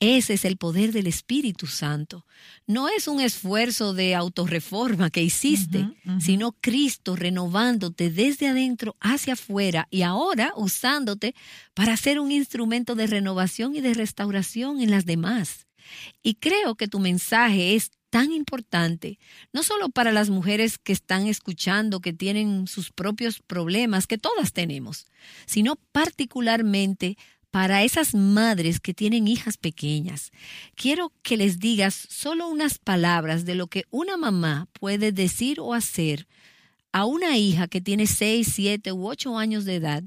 Ese 0.00 0.32
es 0.32 0.46
el 0.46 0.56
poder 0.56 0.92
del 0.92 1.06
Espíritu 1.06 1.66
Santo. 1.66 2.24
No 2.66 2.88
es 2.88 3.06
un 3.06 3.20
esfuerzo 3.20 3.92
de 3.92 4.14
autorreforma 4.14 5.10
que 5.10 5.22
hiciste, 5.22 5.86
sino 6.18 6.52
Cristo 6.52 7.16
renovándote 7.16 8.10
desde 8.10 8.48
adentro 8.48 8.96
hacia 8.98 9.34
afuera 9.34 9.86
y 9.90 10.00
ahora 10.00 10.54
usándote 10.56 11.34
para 11.74 11.98
ser 11.98 12.18
un 12.18 12.32
instrumento 12.32 12.94
de 12.94 13.08
renovación 13.08 13.76
y 13.76 13.82
de 13.82 13.92
restauración 13.92 14.80
en 14.80 14.90
las 14.90 15.04
demás. 15.04 15.66
Y 16.22 16.36
creo 16.36 16.76
que 16.76 16.88
tu 16.88 16.98
mensaje 16.98 17.74
es 17.74 17.90
tan 18.08 18.32
importante, 18.32 19.18
no 19.52 19.62
solo 19.62 19.90
para 19.90 20.12
las 20.12 20.30
mujeres 20.30 20.78
que 20.78 20.92
están 20.92 21.26
escuchando, 21.26 22.00
que 22.00 22.12
tienen 22.12 22.66
sus 22.66 22.90
propios 22.90 23.40
problemas, 23.46 24.06
que 24.06 24.18
todas 24.18 24.52
tenemos, 24.52 25.06
sino 25.46 25.76
particularmente 25.92 27.16
para 27.50 27.82
esas 27.82 28.14
madres 28.14 28.80
que 28.80 28.94
tienen 28.94 29.28
hijas 29.28 29.56
pequeñas. 29.56 30.30
Quiero 30.74 31.12
que 31.22 31.36
les 31.36 31.58
digas 31.58 31.94
solo 31.94 32.48
unas 32.48 32.78
palabras 32.78 33.44
de 33.44 33.54
lo 33.54 33.66
que 33.66 33.84
una 33.90 34.16
mamá 34.16 34.68
puede 34.72 35.12
decir 35.12 35.60
o 35.60 35.74
hacer 35.74 36.26
a 36.92 37.04
una 37.04 37.36
hija 37.36 37.68
que 37.68 37.80
tiene 37.80 38.06
6, 38.06 38.48
7 38.52 38.92
u 38.92 39.08
8 39.08 39.38
años 39.38 39.64
de 39.64 39.76
edad 39.76 40.04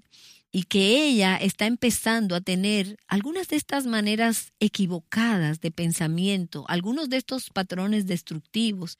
y 0.51 0.63
que 0.63 1.03
ella 1.03 1.35
está 1.35 1.65
empezando 1.65 2.35
a 2.35 2.41
tener 2.41 2.97
algunas 3.07 3.47
de 3.47 3.55
estas 3.55 3.87
maneras 3.87 4.53
equivocadas 4.59 5.59
de 5.61 5.71
pensamiento, 5.71 6.63
algunos 6.67 7.09
de 7.09 7.17
estos 7.17 7.49
patrones 7.49 8.05
destructivos, 8.05 8.99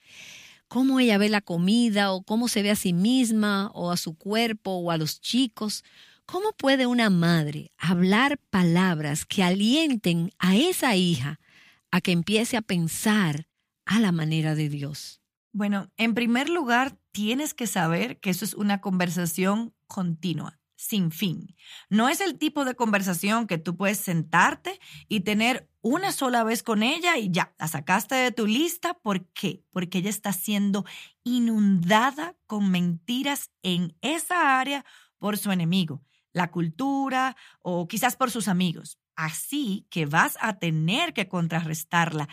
cómo 0.68 1.00
ella 1.00 1.20
ve 1.20 1.30
la 1.30 1.42
comida 1.42 2.12
o 2.12 2.24
cómo 2.24 2.48
se 2.48 2.64
ve 2.64 2.72
a 2.72 2.76
sí 2.76 2.92
misma 2.92 3.70
o 3.76 3.92
a 3.92 3.98
su 3.98 4.16
cuerpo 4.16 4.72
o 4.72 4.90
a 4.90 4.98
los 4.98 5.22
chicos, 5.22 5.84
¿cómo 6.26 6.52
puede 6.54 6.86
una 6.86 7.10
madre 7.10 7.72
hablar 7.78 8.40
palabras 8.50 9.26
que 9.26 9.44
alienten 9.44 10.32
a 10.40 10.56
esa 10.56 10.96
hija 10.96 11.40
a 11.92 12.02
que 12.02 12.12
empiece 12.12 12.58
a 12.58 12.62
pensar 12.62 13.48
a 13.86 14.00
la 14.00 14.12
manera 14.12 14.56
de 14.56 14.70
Dios? 14.70 15.22
Bueno, 15.52 15.92
en 15.98 16.14
primer 16.14 16.50
lugar, 16.50 16.98
tienes 17.12 17.54
que 17.54 17.68
saber 17.68 18.20
que 18.20 18.32
eso 18.32 18.46
es 18.46 18.54
una 18.54 18.82
conversación 18.82 19.74
continua 19.88 20.60
sin 20.84 21.12
fin. 21.12 21.56
No 21.90 22.10
es 22.10 22.20
el 22.20 22.38
tipo 22.38 22.66
de 22.66 22.76
conversación 22.76 23.48
que 23.48 23.58
tú 23.58 23.78
puedes 23.78 24.00
sentarte 24.00 24.80
y 25.08 25.22
tener 25.22 25.70
una 25.82 26.12
sola 26.12 26.44
vez 26.44 26.62
con 26.62 26.84
ella 26.84 27.18
y 27.18 27.32
ya, 27.32 27.54
la 27.58 27.68
sacaste 27.68 28.16
de 28.16 28.32
tu 28.32 28.48
lista. 28.48 28.94
¿Por 28.94 29.26
qué? 29.28 29.64
Porque 29.72 30.00
ella 30.00 30.10
está 30.10 30.34
siendo 30.34 30.86
inundada 31.24 32.36
con 32.48 32.70
mentiras 32.70 33.50
en 33.62 33.96
esa 34.02 34.60
área 34.60 34.84
por 35.20 35.38
su 35.38 35.52
enemigo, 35.52 36.02
la 36.34 36.52
cultura 36.52 37.36
o 37.62 37.88
quizás 37.88 38.16
por 38.16 38.32
sus 38.32 38.48
amigos. 38.48 39.00
Así 39.16 39.88
que 39.90 40.06
vas 40.06 40.38
a 40.42 40.60
tener 40.60 41.14
que 41.14 41.28
contrarrestarla 41.28 42.28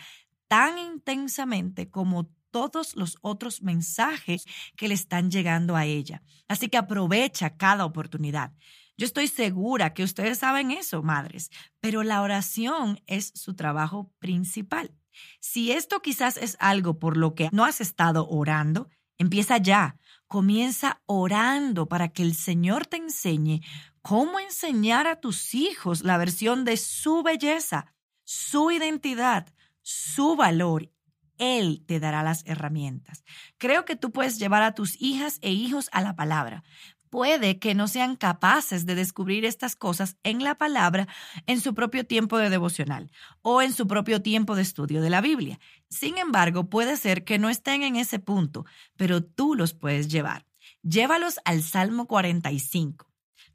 tan 0.47 0.77
intensamente 0.77 1.89
como 1.89 2.29
todos 2.51 2.95
los 2.95 3.17
otros 3.21 3.61
mensajes 3.61 4.45
que 4.75 4.87
le 4.87 4.93
están 4.93 5.31
llegando 5.31 5.75
a 5.75 5.85
ella. 5.85 6.21
Así 6.47 6.67
que 6.67 6.77
aprovecha 6.77 7.55
cada 7.55 7.85
oportunidad. 7.85 8.51
Yo 8.97 9.05
estoy 9.05 9.27
segura 9.27 9.93
que 9.93 10.03
ustedes 10.03 10.39
saben 10.39 10.69
eso, 10.71 11.01
madres, 11.01 11.49
pero 11.79 12.03
la 12.03 12.21
oración 12.21 13.01
es 13.07 13.31
su 13.33 13.55
trabajo 13.55 14.11
principal. 14.19 14.93
Si 15.39 15.71
esto 15.71 16.01
quizás 16.01 16.37
es 16.37 16.57
algo 16.59 16.99
por 16.99 17.17
lo 17.17 17.33
que 17.33 17.49
no 17.51 17.65
has 17.65 17.81
estado 17.81 18.27
orando, 18.27 18.89
empieza 19.17 19.57
ya. 19.57 19.97
Comienza 20.31 21.01
orando 21.07 21.89
para 21.89 22.07
que 22.07 22.23
el 22.23 22.35
Señor 22.35 22.87
te 22.87 22.95
enseñe 22.95 23.59
cómo 24.01 24.39
enseñar 24.39 25.05
a 25.05 25.19
tus 25.19 25.53
hijos 25.53 26.05
la 26.05 26.17
versión 26.17 26.63
de 26.63 26.77
su 26.77 27.21
belleza, 27.21 27.93
su 28.23 28.71
identidad, 28.71 29.53
su 29.81 30.37
valor 30.37 30.89
él 31.37 31.83
te 31.85 31.99
dará 31.99 32.23
las 32.23 32.45
herramientas. 32.45 33.25
Creo 33.57 33.83
que 33.83 33.97
tú 33.97 34.13
puedes 34.13 34.39
llevar 34.39 34.63
a 34.63 34.73
tus 34.73 34.95
hijas 35.01 35.37
e 35.41 35.51
hijos 35.51 35.89
a 35.91 36.01
la 36.01 36.15
palabra. 36.15 36.63
Puede 37.11 37.59
que 37.59 37.75
no 37.75 37.89
sean 37.89 38.15
capaces 38.15 38.85
de 38.85 38.95
descubrir 38.95 39.43
estas 39.43 39.75
cosas 39.75 40.15
en 40.23 40.45
la 40.45 40.55
palabra 40.55 41.09
en 41.45 41.59
su 41.59 41.73
propio 41.73 42.05
tiempo 42.05 42.37
de 42.37 42.49
devocional 42.49 43.11
o 43.41 43.61
en 43.61 43.73
su 43.73 43.85
propio 43.85 44.21
tiempo 44.21 44.55
de 44.55 44.61
estudio 44.61 45.01
de 45.01 45.09
la 45.09 45.19
Biblia. 45.19 45.59
Sin 45.89 46.17
embargo, 46.17 46.69
puede 46.69 46.95
ser 46.95 47.25
que 47.25 47.37
no 47.37 47.49
estén 47.49 47.83
en 47.83 47.97
ese 47.97 48.19
punto, 48.19 48.65
pero 48.95 49.21
tú 49.21 49.55
los 49.55 49.73
puedes 49.73 50.07
llevar. 50.07 50.47
Llévalos 50.83 51.41
al 51.43 51.63
Salmo 51.63 52.07
45. 52.07 53.05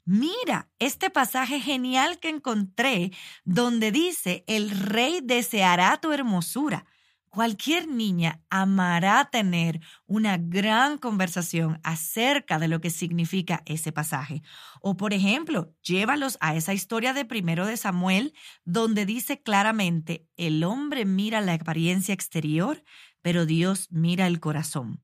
Mira 0.05 0.69
este 0.77 1.09
pasaje 1.09 1.59
genial 1.59 2.19
que 2.19 2.29
encontré 2.29 3.11
donde 3.43 3.91
dice, 3.91 4.43
el 4.45 4.69
rey 4.69 5.21
deseará 5.23 5.97
tu 5.97 6.13
hermosura 6.13 6.85
Cualquier 7.29 7.87
niña 7.87 8.41
amará 8.49 9.29
tener 9.31 9.79
una 10.07 10.37
gran 10.37 10.97
conversación 10.97 11.79
acerca 11.83 12.57
de 12.57 12.67
lo 12.67 12.81
que 12.81 12.89
significa 12.89 13.61
ese 13.65 13.91
pasaje. 13.91 14.41
O, 14.81 14.97
por 14.97 15.13
ejemplo, 15.13 15.73
llévalos 15.83 16.37
a 16.41 16.55
esa 16.55 16.73
historia 16.73 17.13
de 17.13 17.25
primero 17.25 17.65
de 17.67 17.77
Samuel, 17.77 18.33
donde 18.65 19.05
dice 19.05 19.41
claramente, 19.41 20.27
el 20.35 20.63
hombre 20.63 21.05
mira 21.05 21.41
la 21.41 21.53
apariencia 21.53 22.13
exterior, 22.13 22.83
pero 23.21 23.45
Dios 23.45 23.87
mira 23.91 24.25
el 24.25 24.39
corazón. 24.39 25.03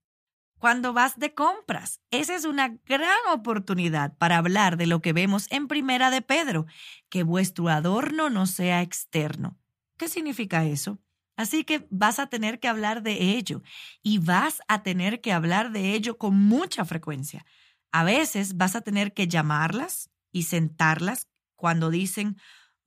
Cuando 0.57 0.93
vas 0.93 1.19
de 1.19 1.33
compras, 1.33 1.99
esa 2.09 2.35
es 2.35 2.45
una 2.45 2.69
gran 2.85 3.19
oportunidad 3.33 4.17
para 4.17 4.37
hablar 4.37 4.77
de 4.77 4.87
lo 4.87 5.01
que 5.01 5.13
vemos 5.13 5.47
en 5.51 5.67
primera 5.67 6.09
de 6.09 6.21
Pedro, 6.21 6.65
que 7.09 7.23
vuestro 7.23 7.67
adorno 7.69 8.29
no 8.29 8.47
sea 8.47 8.81
externo. 8.81 9.59
¿Qué 9.97 10.07
significa 10.07 10.65
eso? 10.65 10.99
Así 11.35 11.63
que 11.63 11.87
vas 11.89 12.19
a 12.19 12.27
tener 12.27 12.59
que 12.59 12.67
hablar 12.67 13.01
de 13.01 13.35
ello 13.35 13.63
y 14.03 14.19
vas 14.19 14.61
a 14.67 14.83
tener 14.83 15.21
que 15.21 15.33
hablar 15.33 15.71
de 15.71 15.93
ello 15.93 16.17
con 16.17 16.35
mucha 16.35 16.85
frecuencia. 16.85 17.45
A 17.91 18.03
veces 18.03 18.57
vas 18.57 18.75
a 18.75 18.81
tener 18.81 19.13
que 19.13 19.27
llamarlas 19.27 20.09
y 20.31 20.43
sentarlas 20.43 21.27
cuando 21.55 21.89
dicen, 21.89 22.37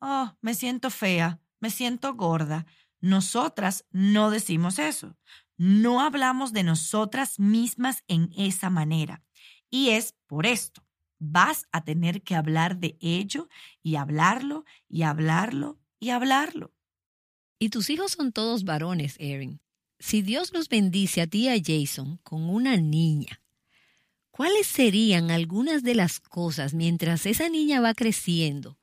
oh, 0.01 0.37
me 0.41 0.55
siento 0.55 0.91
fea, 0.91 1.41
me 1.61 1.71
siento 1.71 2.15
gorda. 2.15 2.67
Nosotras 3.01 3.85
no 3.91 4.31
decimos 4.31 4.79
eso. 4.79 5.17
No 5.57 6.01
hablamos 6.01 6.53
de 6.53 6.63
nosotras 6.63 7.41
mismas 7.41 8.05
en 8.09 8.31
esa 8.37 8.69
manera. 8.71 9.23
Y 9.71 9.91
es 9.91 10.15
por 10.27 10.47
esto. 10.47 10.85
Vas 11.19 11.67
a 11.73 11.83
tener 11.83 12.23
que 12.23 12.35
hablar 12.35 12.77
de 12.77 12.99
ello 13.01 13.49
y 13.83 13.97
hablarlo 13.97 14.65
y 14.89 15.03
hablarlo 15.03 15.79
y 15.99 16.11
hablarlo. 16.11 16.76
Y 17.59 17.71
tus 17.71 17.89
hijos 17.89 18.13
son 18.13 18.33
todos 18.33 18.65
varones, 18.65 19.17
Erin. 19.19 19.61
Si 19.99 20.21
Dios 20.21 20.53
los 20.53 20.69
bendice 20.69 21.23
a 21.23 21.27
ti 21.27 21.45
y 21.45 21.49
a 21.49 21.57
Jason 21.57 22.19
con 22.23 22.51
una 22.51 22.77
niña, 22.77 23.41
¿cuáles 24.31 24.67
serían 24.67 25.31
algunas 25.31 25.83
de 25.83 25.95
las 25.95 26.21
cosas 26.21 26.75
mientras 26.75 27.25
esa 27.25 27.49
niña 27.49 27.81
va 27.81 27.95
creciendo 27.95 28.79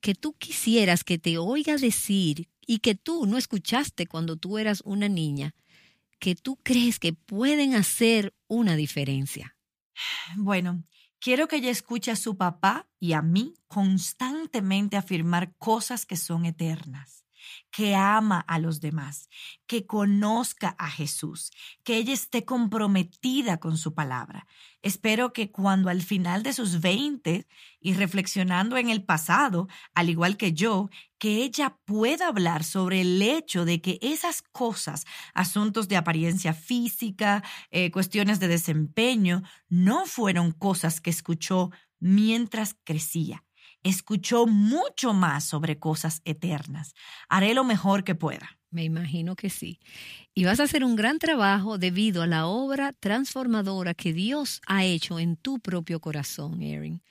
que 0.00 0.14
tú 0.14 0.34
quisieras 0.34 1.02
que 1.02 1.18
te 1.18 1.38
oiga 1.38 1.76
decir 1.76 2.48
y 2.64 2.78
que 2.78 2.94
tú 2.94 3.26
no 3.26 3.36
escuchaste 3.36 4.06
cuando 4.06 4.36
tú 4.36 4.58
eras 4.58 4.80
una 4.84 5.08
niña, 5.08 5.56
que 6.20 6.36
tú 6.36 6.56
crees 6.62 7.00
que 7.00 7.14
pueden 7.14 7.74
hacer 7.74 8.32
una 8.46 8.76
diferencia? 8.76 9.56
Bueno, 10.36 10.84
quiero 11.18 11.48
que 11.48 11.56
ella 11.56 11.70
escuche 11.70 12.12
a 12.12 12.16
su 12.16 12.36
papá 12.36 12.88
y 13.00 13.14
a 13.14 13.22
mí 13.22 13.54
constantemente 13.66 14.96
afirmar 14.96 15.56
cosas 15.56 16.06
que 16.06 16.16
son 16.16 16.44
eternas 16.44 17.24
que 17.70 17.94
ama 17.94 18.40
a 18.40 18.58
los 18.58 18.80
demás, 18.80 19.28
que 19.66 19.86
conozca 19.86 20.74
a 20.78 20.90
Jesús, 20.90 21.50
que 21.84 21.96
ella 21.96 22.12
esté 22.12 22.44
comprometida 22.44 23.58
con 23.58 23.76
su 23.76 23.94
palabra. 23.94 24.46
Espero 24.82 25.32
que 25.32 25.50
cuando 25.50 25.90
al 25.90 26.02
final 26.02 26.42
de 26.42 26.52
sus 26.52 26.80
20 26.80 27.46
y 27.80 27.94
reflexionando 27.94 28.76
en 28.76 28.90
el 28.90 29.04
pasado, 29.04 29.68
al 29.94 30.08
igual 30.08 30.36
que 30.36 30.52
yo, 30.52 30.88
que 31.18 31.42
ella 31.42 31.78
pueda 31.84 32.28
hablar 32.28 32.62
sobre 32.62 33.00
el 33.00 33.20
hecho 33.20 33.64
de 33.64 33.80
que 33.80 33.98
esas 34.02 34.42
cosas, 34.42 35.04
asuntos 35.34 35.88
de 35.88 35.96
apariencia 35.96 36.54
física, 36.54 37.42
eh, 37.70 37.90
cuestiones 37.90 38.38
de 38.38 38.48
desempeño, 38.48 39.42
no 39.68 40.06
fueron 40.06 40.52
cosas 40.52 41.00
que 41.00 41.10
escuchó 41.10 41.70
mientras 41.98 42.76
crecía 42.84 43.44
escuchó 43.88 44.46
mucho 44.46 45.12
más 45.12 45.44
sobre 45.44 45.78
cosas 45.78 46.20
eternas. 46.24 46.94
Haré 47.28 47.54
lo 47.54 47.64
mejor 47.64 48.04
que 48.04 48.14
pueda. 48.14 48.58
Me 48.70 48.84
imagino 48.84 49.34
que 49.34 49.48
sí. 49.48 49.80
Y 50.34 50.44
vas 50.44 50.60
a 50.60 50.64
hacer 50.64 50.84
un 50.84 50.94
gran 50.94 51.18
trabajo 51.18 51.78
debido 51.78 52.22
a 52.22 52.26
la 52.26 52.46
obra 52.46 52.92
transformadora 52.92 53.94
que 53.94 54.12
Dios 54.12 54.60
ha 54.66 54.84
hecho 54.84 55.18
en 55.18 55.36
tu 55.36 55.58
propio 55.58 56.00
corazón, 56.00 56.62
Erin. 56.62 57.02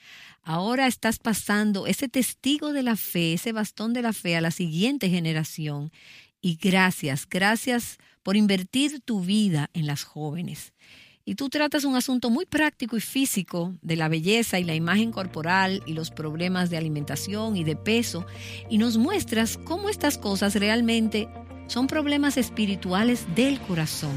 Ahora 0.43 0.87
estás 0.87 1.17
pasando 1.17 1.87
ese 1.87 2.07
testigo 2.07 2.73
de 2.73 2.83
la 2.83 2.95
fe, 2.95 3.33
ese 3.33 3.51
bastón 3.51 3.93
de 3.93 4.03
la 4.03 4.13
fe 4.13 4.37
a 4.37 4.41
la 4.41 4.51
siguiente 4.51 5.09
generación. 5.09 5.91
Y 6.41 6.57
gracias, 6.57 7.27
gracias 7.27 7.97
por 8.21 8.37
invertir 8.37 9.01
tu 9.01 9.21
vida 9.21 9.69
en 9.73 9.87
las 9.87 10.03
jóvenes 10.03 10.73
y 11.27 11.35
tú 11.35 11.49
tratas 11.49 11.83
un 11.83 11.97
asunto 11.97 12.29
muy 12.29 12.45
práctico 12.45 12.95
y 12.95 13.01
físico 13.01 13.73
de 13.81 13.97
la 13.97 14.07
belleza 14.07 14.59
y 14.59 14.63
la 14.63 14.75
imagen 14.75 15.11
corporal 15.11 15.83
y 15.85 15.91
los 15.91 16.09
problemas 16.09 16.69
de 16.69 16.77
alimentación 16.77 17.57
y 17.57 17.65
de 17.65 17.75
peso 17.75 18.25
y 18.69 18.77
nos 18.77 18.95
muestras 18.95 19.57
cómo 19.57 19.89
estas 19.89 20.17
cosas 20.17 20.55
realmente 20.55 21.27
son 21.67 21.87
problemas 21.87 22.37
espirituales 22.37 23.25
del 23.35 23.59
corazón. 23.59 24.13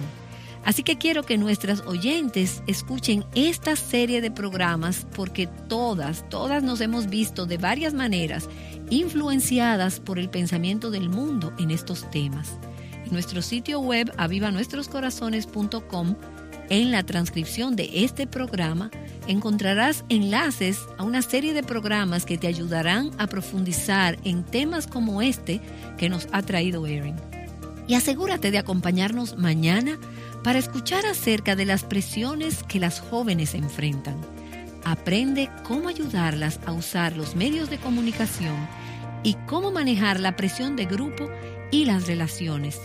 Así 0.64 0.84
que 0.84 0.98
quiero 0.98 1.24
que 1.24 1.36
nuestras 1.36 1.80
oyentes 1.80 2.62
escuchen 2.68 3.24
esta 3.34 3.74
serie 3.74 4.20
de 4.20 4.30
programas 4.30 5.04
porque 5.16 5.48
todas, 5.68 6.28
todas 6.28 6.62
nos 6.62 6.80
hemos 6.80 7.08
visto 7.08 7.44
de 7.44 7.58
varias 7.58 7.92
maneras 7.92 8.48
influenciadas 8.88 9.98
por 9.98 10.20
el 10.20 10.30
pensamiento 10.30 10.92
del 10.92 11.08
mundo 11.08 11.52
en 11.58 11.72
estos 11.72 12.08
temas 12.12 12.56
En 13.04 13.12
nuestro 13.12 13.42
sitio 13.42 13.80
web 13.80 14.12
avivanuestroscorazones.com, 14.16 16.14
en 16.70 16.90
la 16.90 17.02
transcripción 17.02 17.76
de 17.76 17.90
este 18.04 18.26
programa, 18.26 18.90
encontrarás 19.26 20.04
enlaces 20.08 20.80
a 20.96 21.04
una 21.04 21.20
serie 21.20 21.52
de 21.52 21.62
programas 21.62 22.24
que 22.24 22.38
te 22.38 22.46
ayudarán 22.46 23.10
a 23.18 23.26
profundizar 23.26 24.18
en 24.24 24.44
temas 24.44 24.86
como 24.86 25.20
este 25.20 25.60
que 25.98 26.08
nos 26.08 26.28
ha 26.32 26.42
traído 26.42 26.86
Erin. 26.86 27.16
Y 27.86 27.94
asegúrate 27.94 28.50
de 28.52 28.58
acompañarnos 28.58 29.36
mañana 29.36 29.98
para 30.44 30.58
escuchar 30.58 31.04
acerca 31.06 31.56
de 31.56 31.66
las 31.66 31.82
presiones 31.82 32.62
que 32.62 32.78
las 32.78 33.00
jóvenes 33.00 33.54
enfrentan. 33.54 34.16
Aprende 34.84 35.50
cómo 35.64 35.88
ayudarlas 35.88 36.60
a 36.66 36.72
usar 36.72 37.16
los 37.16 37.34
medios 37.34 37.68
de 37.68 37.78
comunicación 37.78 38.56
y 39.22 39.34
cómo 39.46 39.72
manejar 39.72 40.20
la 40.20 40.36
presión 40.36 40.76
de 40.76 40.86
grupo 40.86 41.28
y 41.70 41.84
las 41.84 42.06
relaciones. 42.06 42.78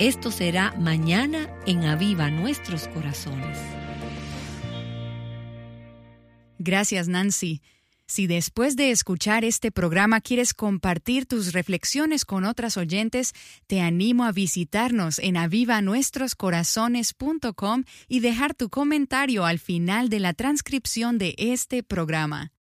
Esto 0.00 0.30
será 0.30 0.74
mañana 0.78 1.46
en 1.66 1.84
Aviva 1.84 2.30
Nuestros 2.30 2.88
Corazones. 2.88 3.58
Gracias, 6.58 7.06
Nancy. 7.06 7.60
Si 8.06 8.26
después 8.26 8.76
de 8.76 8.92
escuchar 8.92 9.44
este 9.44 9.70
programa 9.70 10.22
quieres 10.22 10.54
compartir 10.54 11.26
tus 11.26 11.52
reflexiones 11.52 12.24
con 12.24 12.46
otras 12.46 12.78
oyentes, 12.78 13.34
te 13.66 13.82
animo 13.82 14.24
a 14.24 14.32
visitarnos 14.32 15.18
en 15.18 15.36
avivanuestroscorazones.com 15.36 17.84
y 18.08 18.20
dejar 18.20 18.54
tu 18.54 18.70
comentario 18.70 19.44
al 19.44 19.58
final 19.58 20.08
de 20.08 20.20
la 20.20 20.32
transcripción 20.32 21.18
de 21.18 21.34
este 21.36 21.82
programa. 21.82 22.52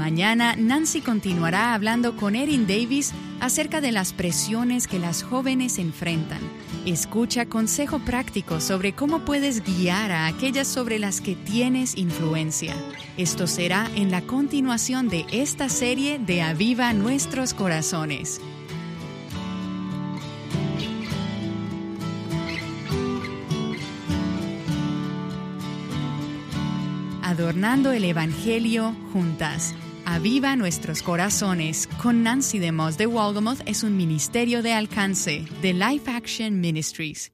Mañana 0.00 0.56
Nancy 0.56 1.02
continuará 1.02 1.74
hablando 1.74 2.16
con 2.16 2.34
Erin 2.34 2.66
Davis 2.66 3.12
acerca 3.38 3.82
de 3.82 3.92
las 3.92 4.14
presiones 4.14 4.86
que 4.86 4.98
las 4.98 5.22
jóvenes 5.22 5.78
enfrentan. 5.78 6.40
Escucha 6.86 7.44
consejo 7.44 7.98
práctico 7.98 8.62
sobre 8.62 8.94
cómo 8.94 9.26
puedes 9.26 9.62
guiar 9.62 10.10
a 10.10 10.26
aquellas 10.26 10.68
sobre 10.68 10.98
las 10.98 11.20
que 11.20 11.34
tienes 11.34 11.98
influencia. 11.98 12.74
Esto 13.18 13.46
será 13.46 13.90
en 13.94 14.10
la 14.10 14.22
continuación 14.22 15.10
de 15.10 15.26
esta 15.32 15.68
serie 15.68 16.18
de 16.18 16.40
Aviva 16.40 16.94
Nuestros 16.94 17.52
Corazones. 17.52 18.40
Adornando 27.22 27.92
el 27.92 28.04
Evangelio 28.04 28.94
juntas. 29.12 29.74
Aviva 30.10 30.56
nuestros 30.56 31.02
corazones 31.02 31.86
con 32.02 32.24
Nancy 32.24 32.58
DeMoss 32.58 32.98
de 32.98 33.06
Walgamoth 33.06 33.60
es 33.64 33.84
un 33.84 33.96
ministerio 33.96 34.60
de 34.60 34.72
alcance 34.72 35.44
de 35.62 35.72
Life 35.72 36.10
Action 36.10 36.60
Ministries. 36.60 37.30